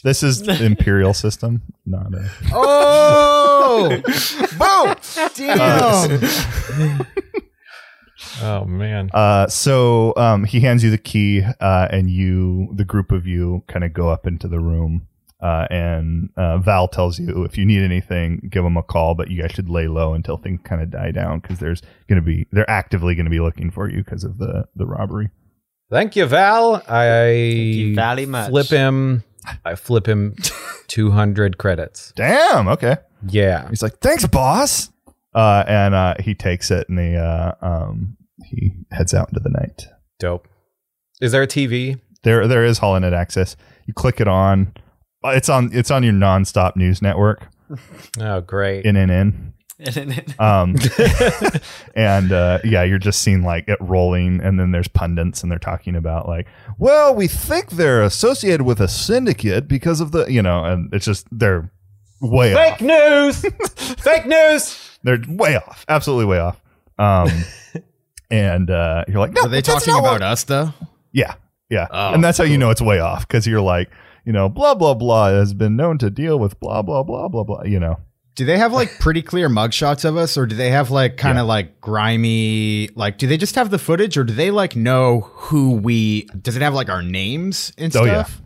[0.04, 4.00] this is the imperial system, not a Oh,
[4.58, 5.30] boom!
[5.34, 7.06] Damn.
[8.42, 9.10] Oh man.
[9.12, 13.64] Uh, so um, he hands you the key, uh, and you, the group of you,
[13.66, 15.06] kind of go up into the room.
[15.40, 19.30] Uh, and uh, Val tells you if you need anything, give them a call, but
[19.30, 22.24] you guys should lay low until things kind of die down because there's going to
[22.24, 25.30] be they're actively going to be looking for you because of the the robbery.
[25.90, 26.82] Thank you, Val.
[26.88, 28.50] I you very much.
[28.50, 29.24] flip him.
[29.64, 30.36] I flip him
[30.88, 32.12] 200 credits.
[32.14, 32.68] Damn.
[32.68, 32.96] Okay.
[33.26, 33.68] Yeah.
[33.68, 34.90] He's like, thanks, boss.
[35.34, 39.50] Uh, and uh, he takes it and he uh, um, he heads out into the
[39.50, 39.86] night.
[40.18, 40.46] Dope.
[41.20, 42.00] Is there a TV?
[42.22, 43.56] There there is HoloNet access.
[43.86, 44.72] You click it on.
[45.24, 47.48] uh, It's on it's on your nonstop news network.
[48.20, 48.84] Oh, great.
[48.84, 49.52] NNN.
[50.38, 50.76] Um,
[51.94, 55.58] and uh, yeah, you're just seeing like it rolling, and then there's pundits, and they're
[55.58, 56.46] talking about like,
[56.78, 61.04] well, we think they're associated with a syndicate because of the, you know, and it's
[61.04, 61.70] just they're
[62.20, 62.78] way off.
[62.78, 63.40] Fake news.
[63.76, 64.98] Fake news.
[65.02, 66.60] They're way off, absolutely way off.
[66.98, 67.28] Um,
[68.30, 70.72] and uh, you're like, no, Are they talking not what- about us though?
[71.12, 71.34] Yeah,
[71.68, 73.90] yeah, Oh, and that's how you know it's way off because you're like,
[74.24, 77.42] you know, blah blah blah has been known to deal with blah blah blah blah
[77.42, 77.62] blah.
[77.64, 77.98] You know,
[78.40, 81.38] Do they have like pretty clear mugshots of us, or do they have like kind
[81.38, 82.88] of like grimy?
[82.94, 86.22] Like, do they just have the footage, or do they like know who we?
[86.40, 88.22] Does it have like our names and Oh, yeah.
[88.24, 88.40] stuff?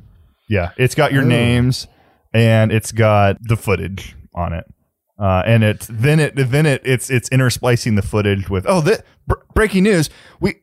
[0.49, 1.87] Yeah, it's got your names
[2.33, 4.65] and it's got the footage on it.
[5.17, 9.01] Uh, and it's then it then it it's it's intersplicing the footage with oh the
[9.29, 10.57] br- breaking news we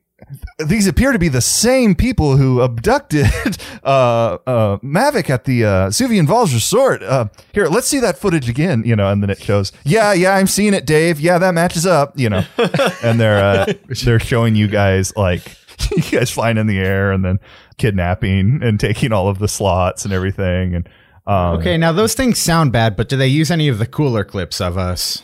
[0.59, 3.25] these appear to be the same people who abducted
[3.83, 7.03] uh, uh, Mavic at the uh, Suvian Falls Resort.
[7.03, 8.83] Uh, here, let's see that footage again.
[8.85, 11.19] You know, and then it shows, yeah, yeah, I'm seeing it, Dave.
[11.19, 12.17] Yeah, that matches up.
[12.17, 12.43] You know,
[13.03, 15.43] and they're uh, they're showing you guys like
[15.95, 17.39] you guys flying in the air and then
[17.77, 20.75] kidnapping and taking all of the slots and everything.
[20.75, 20.89] And
[21.25, 24.23] um, Okay, now those things sound bad, but do they use any of the cooler
[24.23, 25.23] clips of us?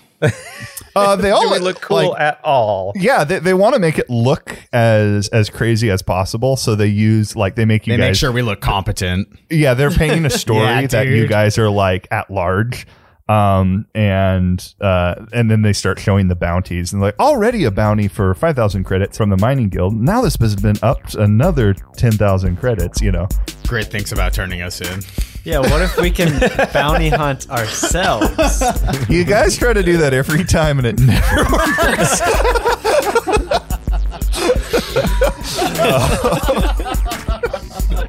[0.96, 2.94] Uh, they all we look cool like, at all?
[2.96, 6.56] yeah, they, they want to make it look as as crazy as possible.
[6.58, 9.28] So they use like they make you They guys make sure we look competent.
[9.50, 12.88] yeah, they're painting a story Yeah, that you guys are like at large.
[13.30, 18.08] Um and uh and then they start showing the bounties and like already a bounty
[18.08, 19.96] for five thousand credits from the mining guild.
[19.96, 23.28] Now this has been upped another ten thousand credits, you know.
[23.68, 25.02] Great things about turning us in.
[25.44, 26.40] Yeah, what if we can
[26.74, 28.64] bounty hunt ourselves?
[29.10, 32.22] You guys try to do that every time and it never works.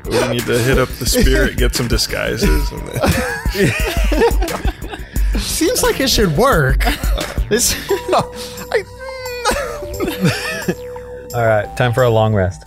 [0.08, 2.70] We need to hit up the spirit, get some disguises.
[5.38, 6.84] Seems like it should work.
[7.48, 7.74] This
[11.34, 12.62] All right, time for a long rest.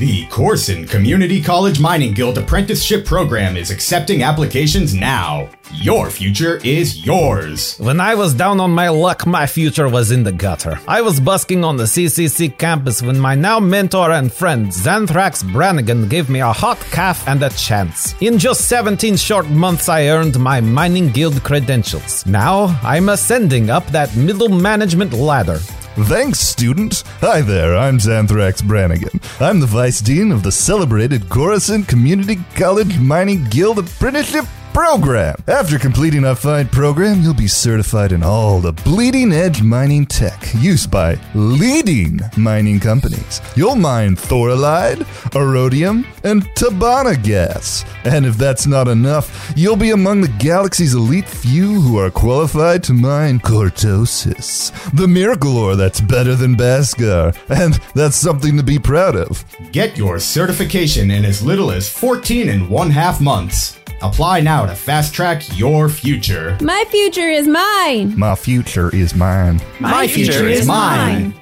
[0.00, 5.50] The Corson Community College Mining Guild Apprenticeship Program is accepting applications now.
[5.74, 7.76] Your future is yours.
[7.76, 10.80] When I was down on my luck, my future was in the gutter.
[10.88, 16.08] I was busking on the CCC campus when my now mentor and friend Xanthrax Brannigan
[16.08, 18.14] gave me a hot caf and a chance.
[18.22, 22.24] In just 17 short months, I earned my mining guild credentials.
[22.24, 25.60] Now I'm ascending up that middle management ladder.
[25.96, 27.02] Thanks, student.
[27.20, 29.20] Hi there, I'm Xanthrax Brannigan.
[29.40, 35.34] I'm the Vice Dean of the celebrated Coruscant Community College Mining Guild Apprenticeship Program.
[35.48, 40.40] After completing our fine program, you'll be certified in all the bleeding edge mining tech
[40.54, 43.40] used by leading mining companies.
[43.56, 44.98] You'll mine thorilide,
[45.32, 47.84] aurodium, and Tibanna gas.
[48.04, 52.84] And if that's not enough, you'll be among the galaxy's elite few who are qualified
[52.84, 57.36] to mine cortosis, the miracle ore that's better than Beskar.
[57.50, 59.44] And that's something to be proud of.
[59.72, 63.79] Get your certification in as little as 14 and one half months.
[64.02, 66.56] Apply now to fast track your future.
[66.62, 68.18] My future is mine.
[68.18, 69.60] My future is mine.
[69.78, 71.34] My future is mine.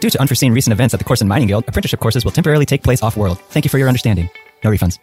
[0.00, 2.82] Due to unforeseen recent events at the Corson Mining Guild, apprenticeship courses will temporarily take
[2.82, 3.40] place off world.
[3.50, 4.30] Thank you for your understanding.
[4.62, 4.98] No refunds.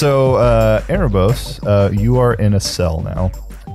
[0.00, 3.30] So, uh, Erebos, uh, you are in a cell now.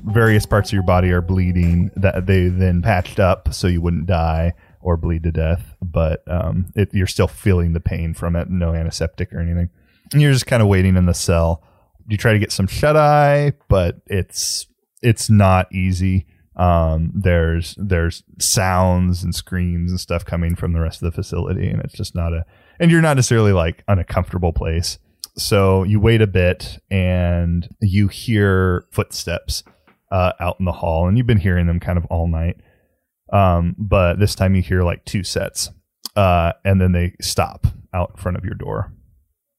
[0.06, 1.92] Various parts of your body are bleeding.
[1.98, 5.76] That they then patched up so you wouldn't die or bleed to death.
[5.84, 8.50] But um, it, you're still feeling the pain from it.
[8.50, 9.70] No antiseptic or anything.
[10.14, 11.62] And you're just kind of waiting in the cell.
[12.08, 14.66] You try to get some shut eye, but it's
[15.04, 16.26] it's not easy.
[16.56, 21.70] Um, there's there's sounds and screams and stuff coming from the rest of the facility,
[21.70, 22.48] and it's just not a.
[22.80, 24.98] And you're not necessarily like on a comfortable place.
[25.38, 29.64] So you wait a bit and you hear footsteps
[30.12, 32.58] uh, out in the hall, and you've been hearing them kind of all night.
[33.34, 35.72] Um, but this time you hear like two sets,
[36.16, 38.94] uh, and then they stop out in front of your door,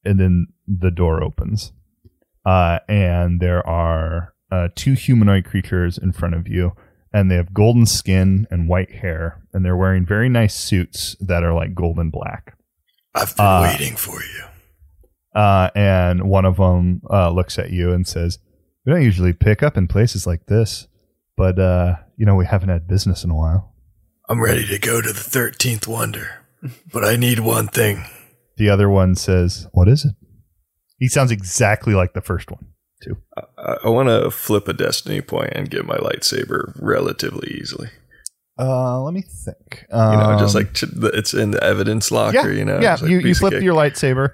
[0.05, 1.73] and then the door opens,
[2.45, 6.71] uh, and there are uh, two humanoid creatures in front of you,
[7.13, 11.43] and they have golden skin and white hair, and they're wearing very nice suits that
[11.43, 12.57] are like golden black.
[13.13, 14.45] I've been Uh, waiting for you.
[15.37, 18.39] Uh, and one of them uh, looks at you and says,
[18.85, 20.87] "We don't usually pick up in places like this,
[21.35, 23.73] but uh, you know we haven't had business in a while."
[24.29, 26.43] I'm ready to go to the 13th wonder,
[26.91, 28.03] but I need one thing.
[28.57, 30.15] The other one says, "What is it?"
[30.99, 32.65] He sounds exactly like the first one
[33.03, 33.17] too.
[33.37, 37.89] I, I want to flip a destiny point and get my lightsaber relatively easily.
[38.59, 39.85] Uh, let me think.
[39.91, 42.51] You know, just Um, like ch- the- it's in the evidence locker.
[42.51, 42.93] yeah, you know, yeah.
[42.93, 44.33] It's like you you flip your lightsaber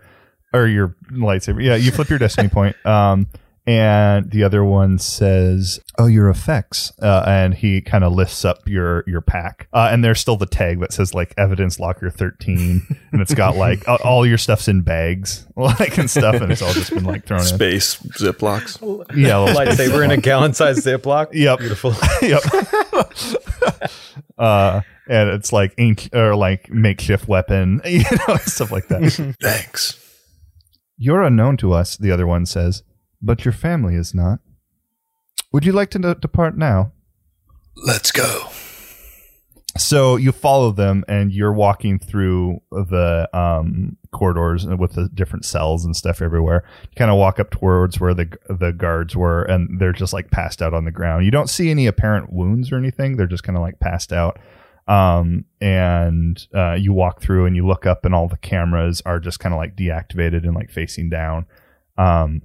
[0.53, 1.63] or your lightsaber.
[1.63, 2.75] Yeah, you flip your destiny point.
[2.85, 3.27] Um,
[3.65, 8.67] and the other one says, "Oh, your effects." Uh, and he kind of lifts up
[8.67, 9.69] your your pack.
[9.71, 13.55] Uh, and there's still the tag that says like evidence locker 13, and it's got
[13.55, 17.05] like all- all your stuff's in bags, like and stuff, and it's all just been
[17.05, 17.45] like thrown in.
[17.45, 18.81] space ziplocs.
[19.15, 21.29] Yeah, little space Lightsaber in a gallon-sized Ziploc.
[21.31, 21.59] Yep.
[21.59, 21.93] Beautiful.
[22.21, 22.43] yep.
[24.37, 29.35] uh, and it's like ink or like makeshift weapon, you know, stuff like that.
[29.41, 30.02] Thanks.
[30.97, 32.83] You're unknown to us, the other one says,
[33.21, 34.39] but your family is not.
[35.51, 36.91] Would you like to no- depart now?
[37.75, 38.49] Let's go.
[39.75, 45.83] So you follow them, and you're walking through the um, corridors with the different cells
[45.83, 46.63] and stuff everywhere.
[46.83, 50.29] You kind of walk up towards where the the guards were, and they're just like
[50.29, 51.25] passed out on the ground.
[51.25, 53.17] You don't see any apparent wounds or anything.
[53.17, 54.37] They're just kind of like passed out.
[54.87, 59.19] Um, and uh, you walk through, and you look up, and all the cameras are
[59.19, 61.45] just kind of like deactivated and like facing down.
[61.97, 62.41] Um,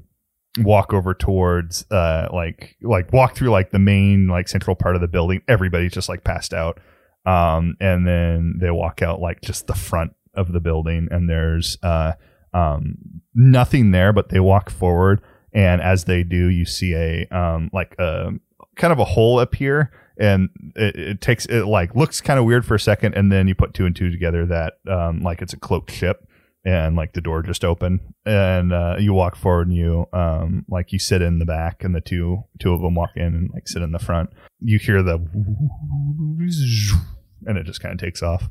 [0.59, 5.01] walk over towards uh like like walk through like the main like central part of
[5.01, 5.43] the building.
[5.49, 6.81] Everybody's just like passed out.
[7.27, 11.77] Um and then they walk out like just the front of the building and there's
[11.83, 12.13] uh
[12.55, 12.97] um
[13.35, 15.21] nothing there but they walk forward.
[15.53, 18.31] And as they do you see a um like a
[18.77, 22.65] kind of a hole appear and it, it takes it like looks kind of weird
[22.67, 25.53] for a second and then you put two and two together that um like it's
[25.53, 26.27] a cloaked ship
[26.65, 30.93] and like the door just opened and uh, you walk forward and you um like
[30.93, 33.69] you sit in the back and the two two of them walk in and like
[33.69, 34.29] sit in the front.
[34.61, 35.19] You hear the
[37.47, 38.51] and it just kind of takes off.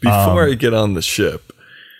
[0.00, 1.52] Before Um, I get on the ship,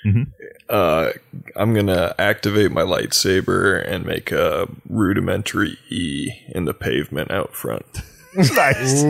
[0.05, 0.27] Mhm.
[0.69, 1.11] uh,
[1.57, 7.87] I'm gonna activate my lightsaber and make a rudimentary E in the pavement out front.
[8.35, 9.03] nice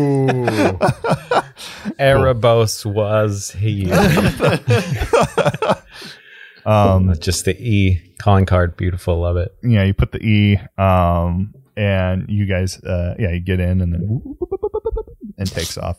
[1.98, 3.90] Erebos was he.
[6.66, 8.74] Um, Just the E calling card.
[8.78, 9.20] Beautiful.
[9.20, 9.54] Love it.
[9.62, 13.92] yeah, you put the E, um, and you guys, uh, yeah, you get in and
[13.92, 14.22] then
[15.36, 15.98] and takes off.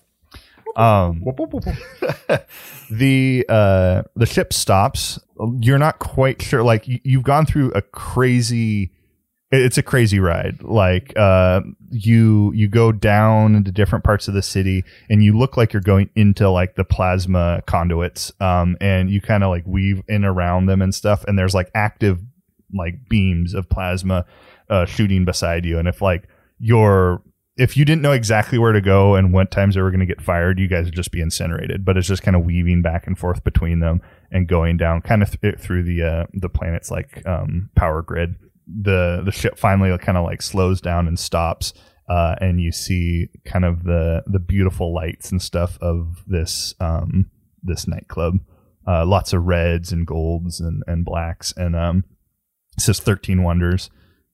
[0.76, 1.24] Um,
[2.92, 5.20] the uh, the ship stops.
[5.60, 6.64] You're not quite sure.
[6.64, 8.92] Like you, you've gone through a crazy.
[9.52, 10.64] It's a crazy ride.
[10.64, 15.56] Like uh, you you go down into different parts of the city, and you look
[15.56, 18.34] like you're going into like the plasma conduits.
[18.40, 21.24] Um, and you kind of like weave in around them and stuff.
[21.26, 22.20] And there's like active
[22.74, 24.26] like beams of plasma
[24.70, 25.80] uh, shooting beside you.
[25.80, 26.28] And if like
[26.60, 27.22] you're
[27.58, 30.06] if you didn't know exactly where to go and what times they were going to
[30.06, 31.86] get fired, you guys would just be incinerated.
[31.86, 35.24] But it's just kind of weaving back and forth between them and going down kind
[35.24, 38.36] of th- through the uh, the planet's like um, power grid.
[38.68, 41.74] The the ship finally kind of like slows down and stops,
[42.10, 47.30] uh, and you see kind of the the beautiful lights and stuff of this um,
[47.64, 48.40] this nightclub.
[48.88, 52.04] Uh, lots of reds and golds and, and blacks, and um,
[52.78, 53.90] it says 13 wonders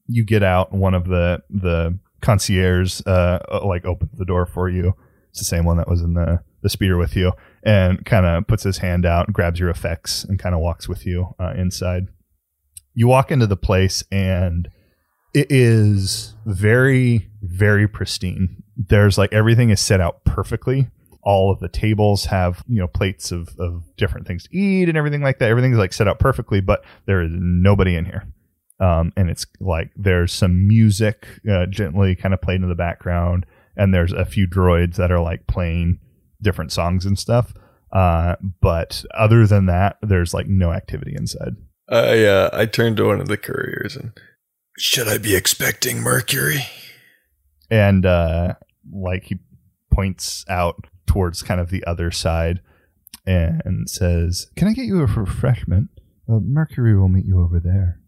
[0.08, 4.94] you get out one of the the concierge uh like opens the door for you.
[5.30, 7.32] It's the same one that was in the the speeder with you
[7.64, 10.88] and kind of puts his hand out and grabs your effects and kind of walks
[10.88, 12.08] with you uh, inside.
[12.94, 14.70] You walk into the place and
[15.34, 18.64] it is very very pristine.
[18.78, 20.90] There's like everything is set out perfectly.
[21.24, 24.98] All of the tables have you know plates of, of different things to eat and
[24.98, 25.50] everything like that.
[25.50, 28.26] Everything's like set out perfectly but there is nobody in here
[28.82, 33.46] um, and it's like there's some music uh, gently kind of played in the background
[33.78, 36.00] and there's a few droids that are like playing
[36.42, 37.54] different songs and stuff
[37.94, 41.56] uh, but other than that there's like no activity inside
[41.88, 44.12] I uh, I turned to one of the couriers and
[44.78, 46.66] should I be expecting Mercury?
[47.72, 48.56] and uh,
[48.92, 49.40] like he
[49.92, 52.62] points out towards kind of the other side
[53.26, 55.90] and says, "Can I get you a refreshment?
[56.30, 58.01] Uh, Mercury will meet you over there."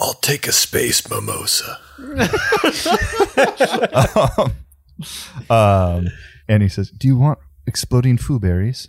[0.00, 1.78] I'll take a space mimosa.
[4.38, 4.52] um,
[5.50, 6.08] um,
[6.48, 8.88] and he says, "Do you want exploding foo berries?"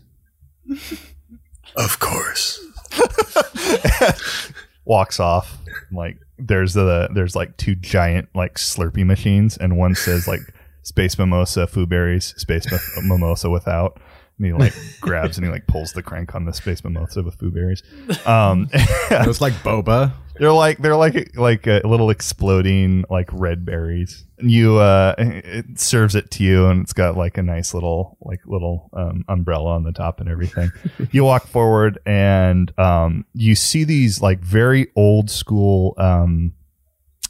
[1.76, 2.60] Of course.
[4.86, 5.58] Walks off.
[5.91, 10.41] Like there's the there's like two giant like Slurpee machines, and one says like
[10.84, 14.00] space mimosa foo berries, space mi- mimosa without.
[14.41, 17.36] And he like grabs and he like pulls the crank on the space mimosa with
[17.36, 17.84] foo berries.
[18.25, 20.13] Um, It was like boba.
[20.39, 24.25] They're like they're like like a little exploding like red berries.
[24.39, 28.17] And you uh it serves it to you and it's got like a nice little
[28.21, 30.71] like little um, umbrella on the top and everything.
[31.12, 36.54] you walk forward and um you see these like very old school um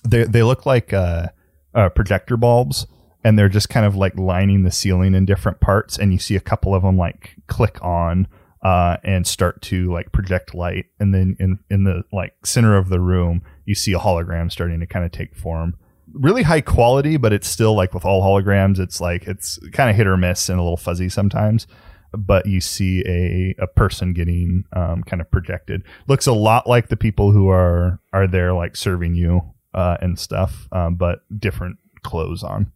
[0.07, 1.27] they they look like uh,
[1.75, 2.85] uh projector bulbs
[3.23, 6.35] and they're just kind of like lining the ceiling in different parts and you see
[6.35, 8.27] a couple of them like click on
[8.63, 10.85] uh, and start to like project light.
[10.99, 14.79] And then in in the like center of the room you see a hologram starting
[14.79, 15.75] to kind of take form.
[16.13, 19.95] Really high quality but it's still like with all holograms it's like it's kind of
[19.95, 21.67] hit or miss and a little fuzzy sometimes.
[22.13, 25.81] But you see a, a person getting um, kind of projected.
[26.09, 29.41] Looks a lot like the people who are are there like serving you
[29.73, 32.69] uh, and stuff um, but different clothes on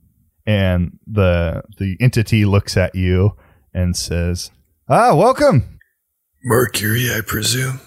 [0.45, 3.35] and the the entity looks at you
[3.73, 4.51] and says
[4.89, 5.77] ah welcome
[6.47, 7.79] Mercury, I presume.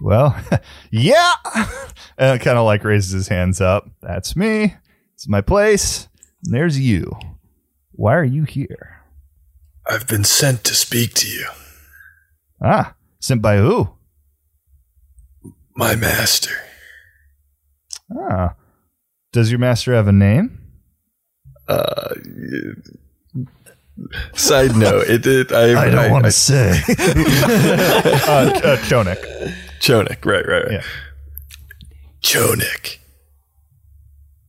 [0.00, 0.36] well,
[0.90, 1.32] yeah.
[2.18, 3.88] And kind of like raises his hands up.
[4.02, 4.74] That's me.
[5.14, 6.08] It's my place.
[6.44, 7.12] And there's you.
[7.92, 9.00] Why are you here?
[9.86, 11.46] I've been sent to speak to you.
[12.62, 13.90] Ah, sent by who?
[15.76, 16.54] My master.
[18.14, 18.54] Ah.
[19.32, 20.60] Does your master have a name?
[21.68, 22.14] Uh,
[24.34, 25.52] side note, it did.
[25.52, 26.70] I, I don't want to say.
[26.88, 29.22] uh, uh, Chonik.
[29.80, 30.72] Chonik, right, right, right.
[30.72, 30.82] Yeah.
[32.22, 32.98] Chonik.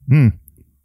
[0.08, 0.28] Hmm.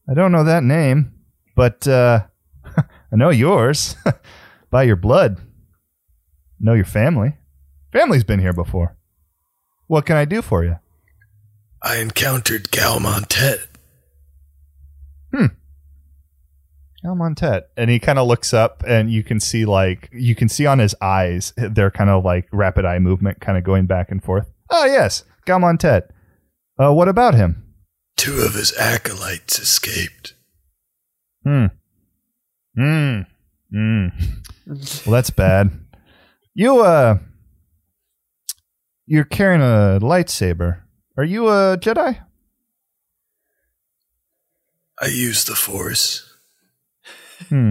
[0.09, 1.13] I don't know that name,
[1.55, 2.21] but uh,
[2.77, 3.97] I know yours
[4.71, 5.39] by your blood.
[6.61, 7.37] Know your family.
[7.93, 8.97] Family's been here before.
[9.87, 10.79] What can I do for you?
[11.83, 13.69] I encountered Gal Montet.
[17.15, 17.65] Montet.
[17.77, 20.79] And he kind of looks up and you can see like you can see on
[20.79, 24.51] his eyes they're kind of like rapid eye movement kind of going back and forth.
[24.71, 26.09] Oh yes, Galmontet.
[26.79, 27.65] Uh what about him?
[28.17, 30.35] Two of his acolytes escaped.
[31.45, 31.67] Hmm.
[32.77, 33.21] Hmm.
[33.73, 34.09] Hmm.
[34.67, 35.71] well that's bad.
[36.55, 37.19] You uh
[39.07, 40.83] you're carrying a lightsaber.
[41.17, 42.21] Are you a Jedi?
[45.01, 46.28] I use the Force.
[47.49, 47.71] Hmm.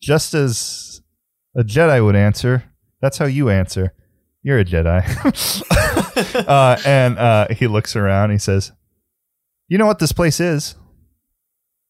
[0.00, 1.02] just as
[1.56, 2.64] a Jedi would answer.
[3.00, 3.92] That's how you answer.
[4.42, 5.02] You're a Jedi.
[6.48, 8.30] uh, and uh, he looks around.
[8.30, 8.72] He says,
[9.68, 10.76] "You know what this place is?"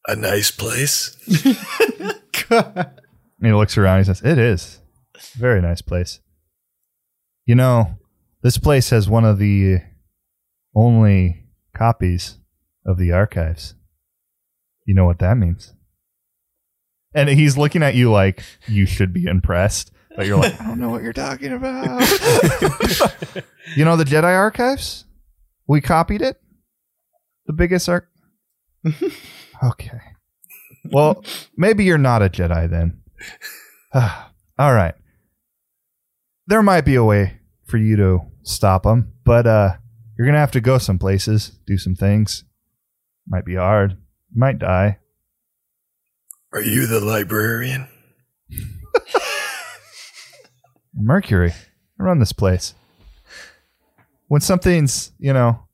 [0.09, 1.17] A nice place.
[3.43, 3.99] He looks around.
[3.99, 4.81] He says, "It is.
[5.35, 6.21] Very nice place.
[7.45, 7.99] You know,
[8.43, 9.79] this place has one of the
[10.75, 11.45] only
[11.77, 12.39] copies
[12.87, 13.75] of the archives.
[14.87, 15.76] You know what that means?"
[17.17, 20.79] And he's looking at you like you should be impressed, but you're like, "I don't
[20.79, 22.01] know what you're talking about."
[23.77, 25.07] you know the Jedi archives?
[25.67, 26.41] We copied it.
[27.47, 28.09] The biggest arc.
[29.65, 30.01] okay.
[30.85, 31.25] Well,
[31.57, 33.01] maybe you're not a Jedi then.
[34.59, 34.95] All right.
[36.47, 39.77] There might be a way for you to stop them, but uh,
[40.17, 42.45] you're gonna have to go some places, do some things.
[43.27, 43.97] Might be hard.
[44.35, 44.99] Might die.
[46.57, 47.87] Are you the librarian?
[50.95, 52.73] Mercury, I run this place.
[54.29, 55.67] When something's, you know,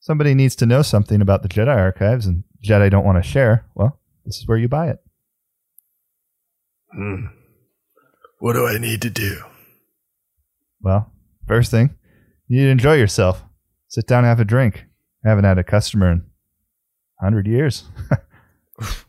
[0.00, 3.66] somebody needs to know something about the Jedi archives and Jedi don't want to share,
[3.74, 5.00] well, this is where you buy it.
[6.94, 7.26] Hmm.
[8.38, 9.42] What do I need to do?
[10.80, 11.12] Well,
[11.46, 11.94] first thing,
[12.48, 13.44] you need to enjoy yourself.
[13.88, 14.86] Sit down and have a drink.
[15.26, 16.24] I haven't had a customer in
[17.18, 17.84] 100 years.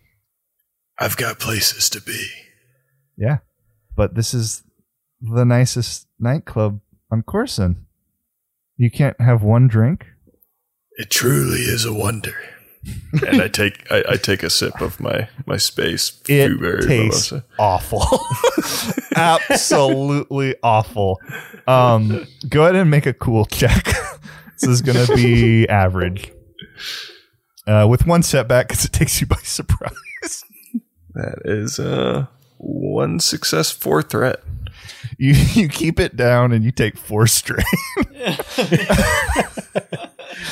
[0.99, 2.27] I've got places to be.
[3.17, 3.37] yeah.
[3.95, 4.63] But this is
[5.21, 6.81] the nicest nightclub
[7.11, 7.85] on Corson.
[8.77, 10.05] You can't have one drink?
[10.97, 12.35] It truly is a wonder.
[13.27, 16.21] and I take I, I take a sip of my my space.
[16.29, 17.45] It Blueberry tastes mimosa.
[17.59, 18.03] awful.
[19.15, 21.19] Absolutely awful.
[21.67, 23.83] Um, go ahead and make a cool check.
[24.59, 26.31] this is going to be average.
[27.65, 29.91] Uh, with one setback because it takes you by surprise.
[31.17, 34.41] That is uh one success, four threat.
[35.17, 37.65] You you keep it down and you take four strain.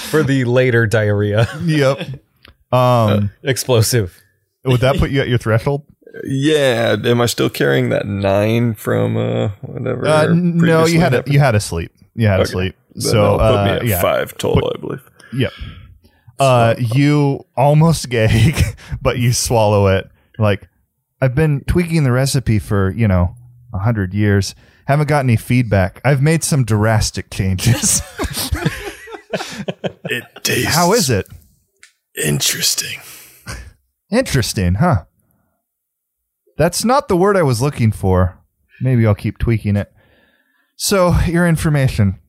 [0.10, 1.48] For the later diarrhea.
[1.64, 2.00] yep.
[2.72, 4.20] Um, Explosive.
[4.66, 5.86] would that put you at your threshold?
[6.26, 10.06] Yeah, am I still carrying that nine from uh whatever?
[10.06, 11.94] Uh, no, you had a, you had a sleep.
[12.16, 12.76] You had a sleep.
[12.96, 15.10] Then So that'll me uh, at yeah, five total, I believe.
[15.38, 15.54] Yep.
[16.38, 18.62] Uh, you almost gag,
[19.02, 20.10] but you swallow it.
[20.38, 20.68] Like,
[21.22, 23.36] I've been tweaking the recipe for, you know,
[23.74, 24.56] a hundred years.
[24.88, 26.02] Haven't got any feedback.
[26.06, 28.02] I've made some drastic changes.
[30.10, 30.76] It tastes.
[30.76, 31.28] How is it?
[32.24, 33.00] Interesting.
[34.12, 35.06] Interesting, huh?
[36.58, 38.40] That's not the word I was looking for.
[38.80, 39.92] Maybe I'll keep tweaking it.
[40.78, 42.20] So, your information.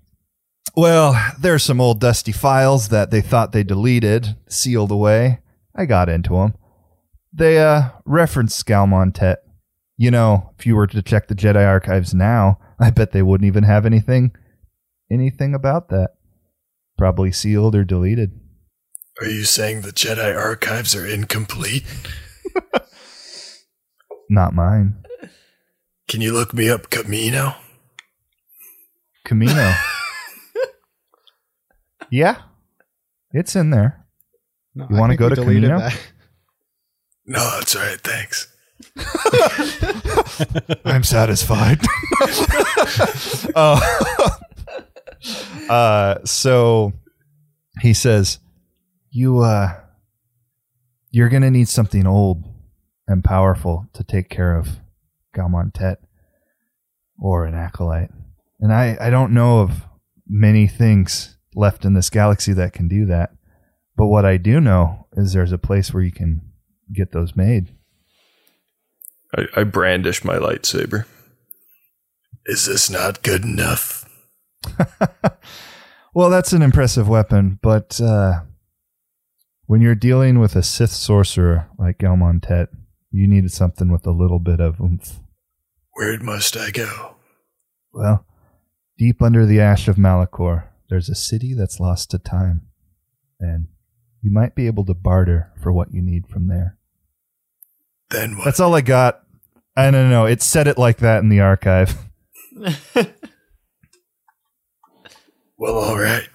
[0.75, 5.41] Well, there's some old dusty files that they thought they deleted, sealed away.
[5.75, 6.55] I got into them.
[7.37, 9.37] They uh reference Scalmontet.
[9.99, 13.47] You know, if you were to check the Jedi archives now, I bet they wouldn't
[13.47, 14.35] even have anything
[15.11, 16.13] anything about that.
[16.97, 18.41] Probably sealed or deleted.
[19.21, 21.85] Are you saying the Jedi archives are incomplete?
[24.31, 25.05] Not mine.
[26.09, 27.55] Can you look me up Kamino?
[29.27, 29.77] Kamino.
[32.11, 32.37] yeah,
[33.33, 34.07] it's in there.
[34.75, 35.79] No, You wanna go to deleted Kamino?
[35.79, 36.01] that.
[37.27, 38.01] No, that's all right.
[38.01, 38.49] Thanks.
[40.85, 41.81] I'm satisfied.
[43.55, 43.81] uh,
[45.69, 46.93] uh, so
[47.81, 48.39] he says,
[49.11, 49.75] "You, uh,
[51.11, 52.45] you're gonna need something old
[53.09, 54.79] and powerful to take care of
[55.35, 55.97] Galmontet
[57.19, 58.11] or an acolyte,
[58.61, 59.87] and I, I don't know of
[60.29, 63.31] many things left in this galaxy that can do that.
[63.97, 66.43] But what I do know is there's a place where you can
[66.93, 67.69] get those made."
[69.35, 71.05] I, I brandish my lightsaber.
[72.47, 74.09] Is this not good enough?
[76.15, 78.43] well, that's an impressive weapon, but uh,
[79.67, 82.69] when you're dealing with a Sith sorcerer like Gelmontet,
[83.11, 85.19] you needed something with a little bit of oomph.
[85.95, 87.17] Where must I go?
[87.93, 88.27] Well,
[88.99, 92.69] deep under the ash of Malachor, there's a city that's lost to time,
[93.41, 93.69] and
[94.23, 96.76] you might be able to barter for what you need from there.
[98.11, 98.45] Then what?
[98.45, 99.23] That's all I got.
[99.77, 100.25] I don't know.
[100.27, 101.97] It said it like that in the archive.
[105.59, 106.29] well, all right.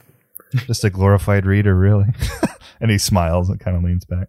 [0.67, 2.07] Just a glorified reader, really.
[2.81, 4.27] and he smiles and kind of leans back.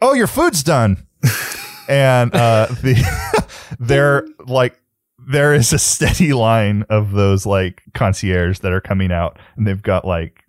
[0.00, 1.06] Oh, your food's done.
[1.88, 3.46] and uh, the
[3.78, 4.80] there like
[5.26, 9.82] there is a steady line of those like concierge that are coming out, and they've
[9.82, 10.44] got like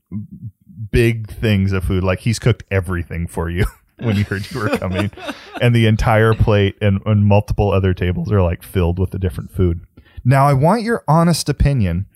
[0.92, 2.04] big things of food.
[2.04, 3.66] Like he's cooked everything for you.
[3.98, 5.12] When you heard you were coming,
[5.62, 9.52] and the entire plate and, and multiple other tables are like filled with the different
[9.52, 9.82] food.
[10.24, 12.08] Now, I want your honest opinion.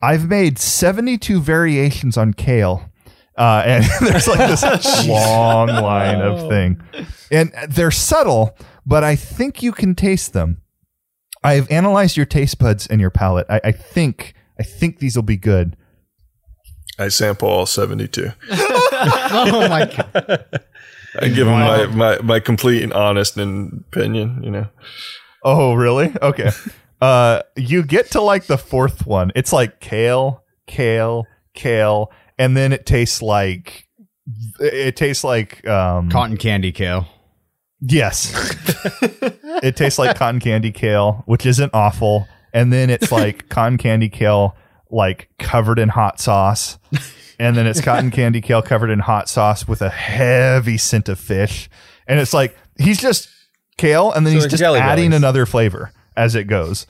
[0.00, 2.90] I've made 72 variations on kale.
[3.36, 4.62] Uh, and there's like this
[5.08, 6.82] long line of thing.
[7.30, 10.62] And they're subtle, but I think you can taste them.
[11.44, 13.46] I've analyzed your taste buds and your palate.
[13.48, 15.76] I, I think I think these will be good.
[16.98, 18.32] I sample all 72.
[18.50, 20.60] Oh my god.
[21.20, 24.68] I give them my, my, my complete and honest opinion, you know.
[25.44, 26.12] Oh, really?
[26.20, 26.50] Okay.
[27.00, 29.32] uh, you get to like the fourth one.
[29.34, 33.86] It's like kale, kale, kale, and then it tastes like
[34.60, 37.08] it tastes like um Cotton candy kale.
[37.80, 38.32] yes.
[39.62, 42.28] it tastes like cotton candy kale, which isn't awful.
[42.52, 44.56] And then it's like cotton candy kale
[44.90, 46.78] like covered in hot sauce.
[47.38, 51.18] And then it's cotton candy kale covered in hot sauce with a heavy scent of
[51.18, 51.68] fish.
[52.06, 53.28] And it's like he's just
[53.76, 55.20] kale and then So he's they're just jelly adding bellies.
[55.22, 56.86] another flavor as it goes.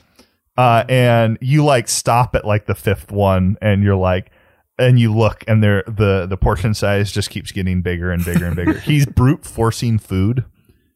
[0.57, 4.31] Uh, and you like stop at like the fifth one and you're like
[4.77, 8.45] and you look and there the the portion size just keeps getting bigger and bigger
[8.45, 8.79] and bigger.
[8.79, 10.45] he's brute forcing food.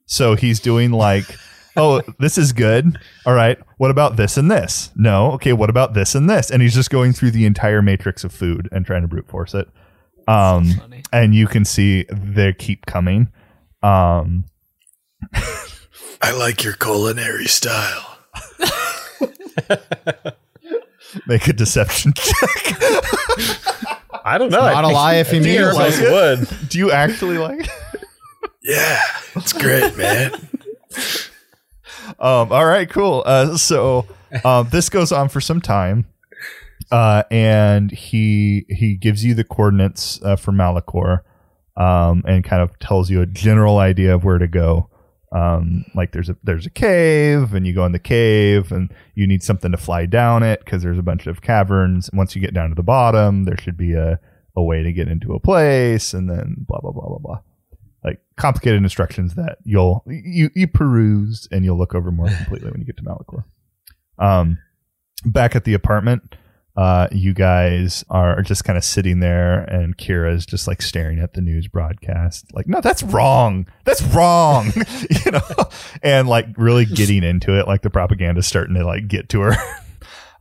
[0.05, 1.25] So he's doing like,
[1.77, 2.97] oh, this is good.
[3.25, 3.57] All right.
[3.77, 4.91] What about this and this?
[4.95, 5.31] No.
[5.33, 5.53] Okay.
[5.53, 6.51] What about this and this?
[6.51, 9.53] And he's just going through the entire matrix of food and trying to brute force
[9.53, 9.67] it.
[10.27, 10.71] Um,
[11.11, 13.29] and you can see they keep coming.
[13.81, 14.45] Um,
[16.21, 18.17] I like your culinary style.
[21.27, 22.77] make a deception check.
[24.25, 24.61] I don't know.
[24.61, 26.11] Not a lie if he I think means Erebos it.
[26.11, 26.47] would.
[26.69, 27.59] Do you actually like?
[27.61, 27.69] it?
[28.61, 29.01] Yeah,
[29.35, 30.31] it's great, man.
[32.19, 33.23] Um, all right, cool.
[33.25, 34.05] Uh, so
[34.43, 36.05] um, this goes on for some time,
[36.91, 41.19] uh, and he he gives you the coordinates uh, for Malachor,
[41.77, 44.89] um, and kind of tells you a general idea of where to go.
[45.31, 49.25] Um, like there's a there's a cave, and you go in the cave, and you
[49.25, 52.09] need something to fly down it because there's a bunch of caverns.
[52.13, 54.19] Once you get down to the bottom, there should be a
[54.55, 57.39] a way to get into a place, and then blah blah blah blah blah
[58.03, 62.79] like complicated instructions that you'll you you peruse and you'll look over more completely when
[62.79, 63.43] you get to Malachor.
[64.19, 64.59] Um,
[65.25, 66.35] back at the apartment,
[66.75, 71.33] uh, you guys are just kind of sitting there, and Kira's just like staring at
[71.33, 73.67] the news broadcast, like, "No, that's wrong.
[73.85, 74.71] That's wrong,"
[75.25, 75.69] you know,
[76.01, 77.67] and like really getting into it.
[77.67, 79.55] Like the propaganda's starting to like get to her.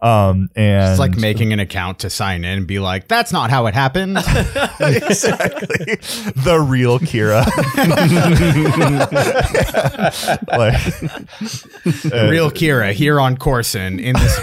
[0.02, 3.50] Um, and It's like making an account to sign in and be like, that's not
[3.50, 4.16] how it happened.
[4.18, 5.86] exactly
[6.42, 7.46] the real Kira.
[10.48, 14.36] like, uh, Real Kira here on Corson in this.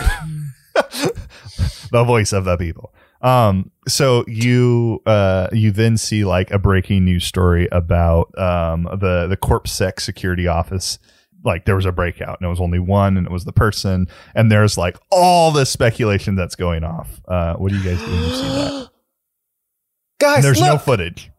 [1.91, 2.93] the voice of the people.
[3.21, 9.27] Um, so you uh you then see like a breaking news story about um the
[9.27, 10.99] the Corp Sec security office.
[11.43, 14.07] Like there was a breakout and it was only one and it was the person
[14.35, 17.21] and there's like all this speculation that's going off.
[17.27, 18.89] Uh, what do you guys do when you see that?
[20.19, 21.31] Guys, And there's no footage.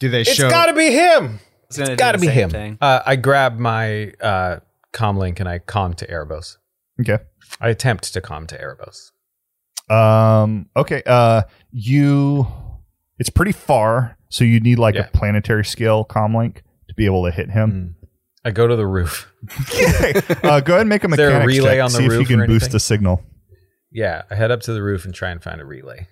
[0.00, 0.50] Do they it's show?
[0.50, 1.38] got to be him.
[1.68, 2.78] It's gonna do Got to be him.
[2.80, 4.58] Uh, I grab my uh,
[4.92, 6.56] comm link and I comm to Erebos.
[7.00, 7.18] Okay.
[7.60, 9.12] I attempt to comm to Erebos.
[9.92, 10.68] Um.
[10.76, 11.02] Okay.
[11.06, 11.42] Uh.
[11.70, 12.46] You.
[13.18, 15.06] It's pretty far, so you need like Yeah.
[15.06, 17.95] a planetary scale comlink to be able to hit him.
[18.46, 19.32] I go to the roof.
[20.44, 21.84] uh, go ahead and make a Is there a mechanics relay check.
[21.84, 22.70] on the see if you roof can boost anything?
[22.72, 23.22] the signal.
[23.90, 26.06] Yeah, I head up to the roof and try and find a relay.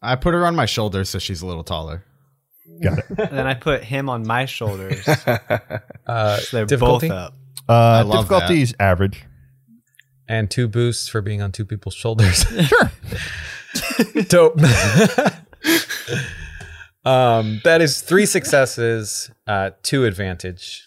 [0.00, 2.04] I put her on my shoulder so she's a little taller.
[2.82, 3.04] Got it.
[3.10, 5.06] And then I put him on my shoulders.
[6.06, 7.34] Uh, So they're difficulty both up.
[7.68, 9.24] Uh, love difficulty is average.
[10.28, 12.44] and two boosts for being on two people's shoulders.
[13.74, 14.22] Sure.
[14.28, 14.58] Dope.
[17.04, 20.85] um, that is three successes, uh, two advantage.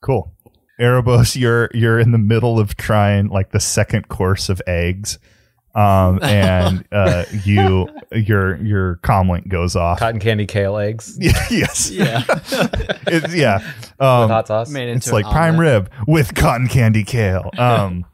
[0.00, 0.32] Cool.
[0.80, 5.18] Erebos, you're you're in the middle of trying like the second course of eggs,
[5.74, 9.98] um, and uh, you your your comlink goes off.
[9.98, 11.16] Cotton candy kale eggs
[11.50, 12.22] yes, Yeah.
[13.08, 13.58] It's- yeah.
[13.58, 14.70] with Um, hot sauce.
[14.70, 15.88] Made into it's like prime omelet.
[15.88, 17.50] rib with cotton candy kale.
[17.58, 18.04] Um,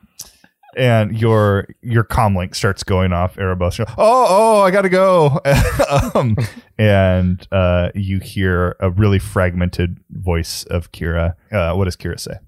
[0.76, 3.36] and your your comlink starts going off.
[3.36, 5.40] Erebos, you're, oh oh, I gotta go.
[6.14, 6.36] um,
[6.78, 11.34] and uh, you hear a really fragmented voice of Kira.
[11.52, 12.38] Uh, what does Kira say?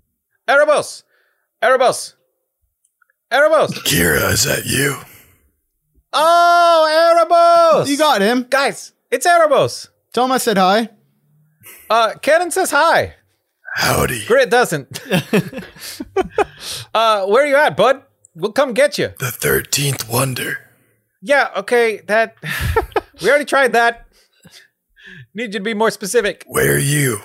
[0.49, 1.03] Erebos!
[1.63, 2.15] Erebos!
[3.33, 3.69] Erebos!
[3.85, 4.97] Kira, is that you?
[6.13, 7.89] Oh, Erebos!
[7.89, 8.47] You got him.
[8.49, 9.89] Guys, it's Erebos.
[10.13, 10.89] Tell him I said hi.
[11.91, 13.15] Uh, Cannon says hi.
[13.77, 14.25] Howdy.
[14.27, 15.01] Grit doesn't.
[16.95, 18.03] uh, where are you at, bud?
[18.37, 19.15] We'll come get you.
[19.19, 20.59] The 13th wonder.
[21.23, 22.37] Yeah, okay, that.
[23.23, 24.07] we already tried that.
[25.35, 26.45] Need you to be more specific.
[26.47, 27.21] Where are you?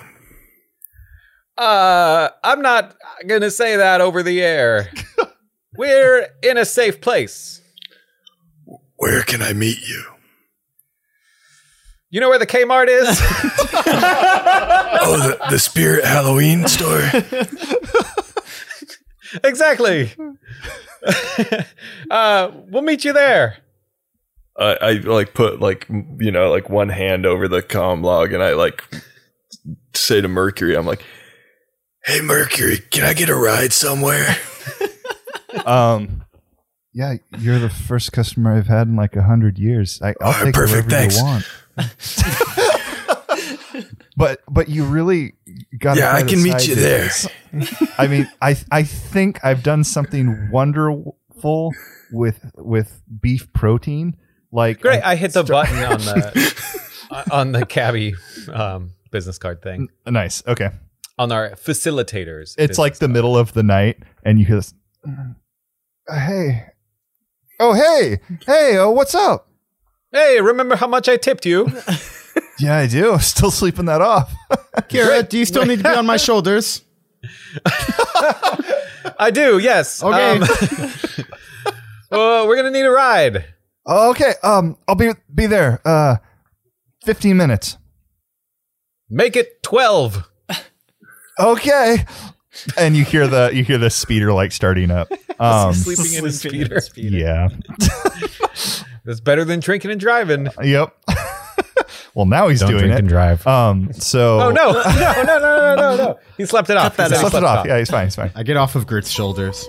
[1.58, 2.96] Uh, I'm not
[3.26, 4.90] gonna say that over the air.
[5.76, 7.60] We're in a safe place.
[8.96, 10.04] Where can I meet you?
[12.08, 13.20] You know where the Kmart is?
[15.04, 17.00] Oh, the, the Spirit Halloween store.
[19.44, 20.12] exactly.
[22.10, 23.58] uh, we'll meet you there.
[24.58, 25.86] I, I like put like
[26.18, 28.84] you know like one hand over the com log and I like
[29.94, 31.04] say to Mercury, I'm like,
[32.04, 34.36] "Hey Mercury, can I get a ride somewhere?"
[35.66, 36.24] Um,
[36.94, 40.00] yeah, you're the first customer I've had in like a hundred years.
[40.02, 41.18] I, I'll All right, take perfect, wherever thanks.
[41.18, 41.44] you want.
[44.16, 45.34] but but you really
[45.78, 45.96] got.
[45.96, 47.10] yeah, I can meet you there.
[47.98, 51.72] I mean, I I think I've done something wonderful
[52.10, 54.16] with with beef protein.
[54.50, 55.02] Like Great.
[55.02, 58.14] I hit the button on the on the cabbie
[58.52, 60.42] um, business card thing nice.
[60.46, 60.70] Okay,
[61.18, 62.54] on our facilitators.
[62.58, 64.74] it's like the business middle of the night, and you hear this.
[65.06, 65.34] "Uh,
[66.08, 66.66] Hey,
[67.60, 69.48] oh hey, hey, oh what's up?
[70.10, 71.66] Hey, remember how much I tipped you?
[72.58, 73.18] Yeah, I do.
[73.20, 74.32] Still sleeping that off.
[74.88, 76.82] Kira, do you still need to be on my shoulders?
[79.18, 79.58] I do.
[79.58, 80.02] Yes.
[80.02, 80.38] Okay.
[80.38, 80.40] Um,
[82.10, 83.44] well, we're gonna need a ride.
[83.86, 84.34] Oh, okay.
[84.42, 85.80] Um, I'll be be there.
[85.84, 86.16] Uh,
[87.04, 87.78] fifteen minutes.
[89.10, 90.28] Make it twelve.
[91.38, 92.04] Okay.
[92.76, 95.10] And you hear the you hear the speeder like starting up.
[95.40, 96.80] Um, Sleeping in a speeder.
[96.96, 97.48] yeah.
[99.04, 100.48] That's better than drinking and driving.
[100.62, 100.96] Yep.
[102.14, 103.06] Well, now he's doing it.
[103.06, 103.46] drive.
[103.46, 103.92] Um.
[103.92, 104.40] So.
[104.40, 104.72] Oh no!
[104.72, 104.82] No!
[104.82, 105.22] No!
[105.24, 105.38] No!
[105.38, 105.74] No!
[105.76, 105.96] No!
[105.96, 106.18] No!
[106.36, 106.96] He slept it off.
[106.96, 107.20] that He out.
[107.20, 107.66] Slept it off.
[107.66, 108.06] Yeah, he's fine.
[108.06, 108.30] He's fine.
[108.34, 109.68] I get off of Gert's shoulders.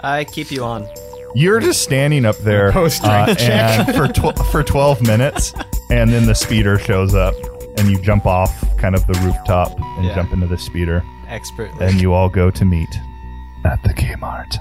[0.00, 0.86] I keep you on.
[1.34, 3.88] You're just standing up there Post uh, drink check.
[3.88, 5.52] and for tw- for 12 minutes,
[5.90, 7.34] and then the speeder shows up,
[7.78, 10.14] and you jump off kind of the rooftop and Yeah.
[10.14, 11.84] jump into the speeder, Expertly.
[11.86, 12.88] and you all go to meet
[13.66, 14.54] at the Kmart.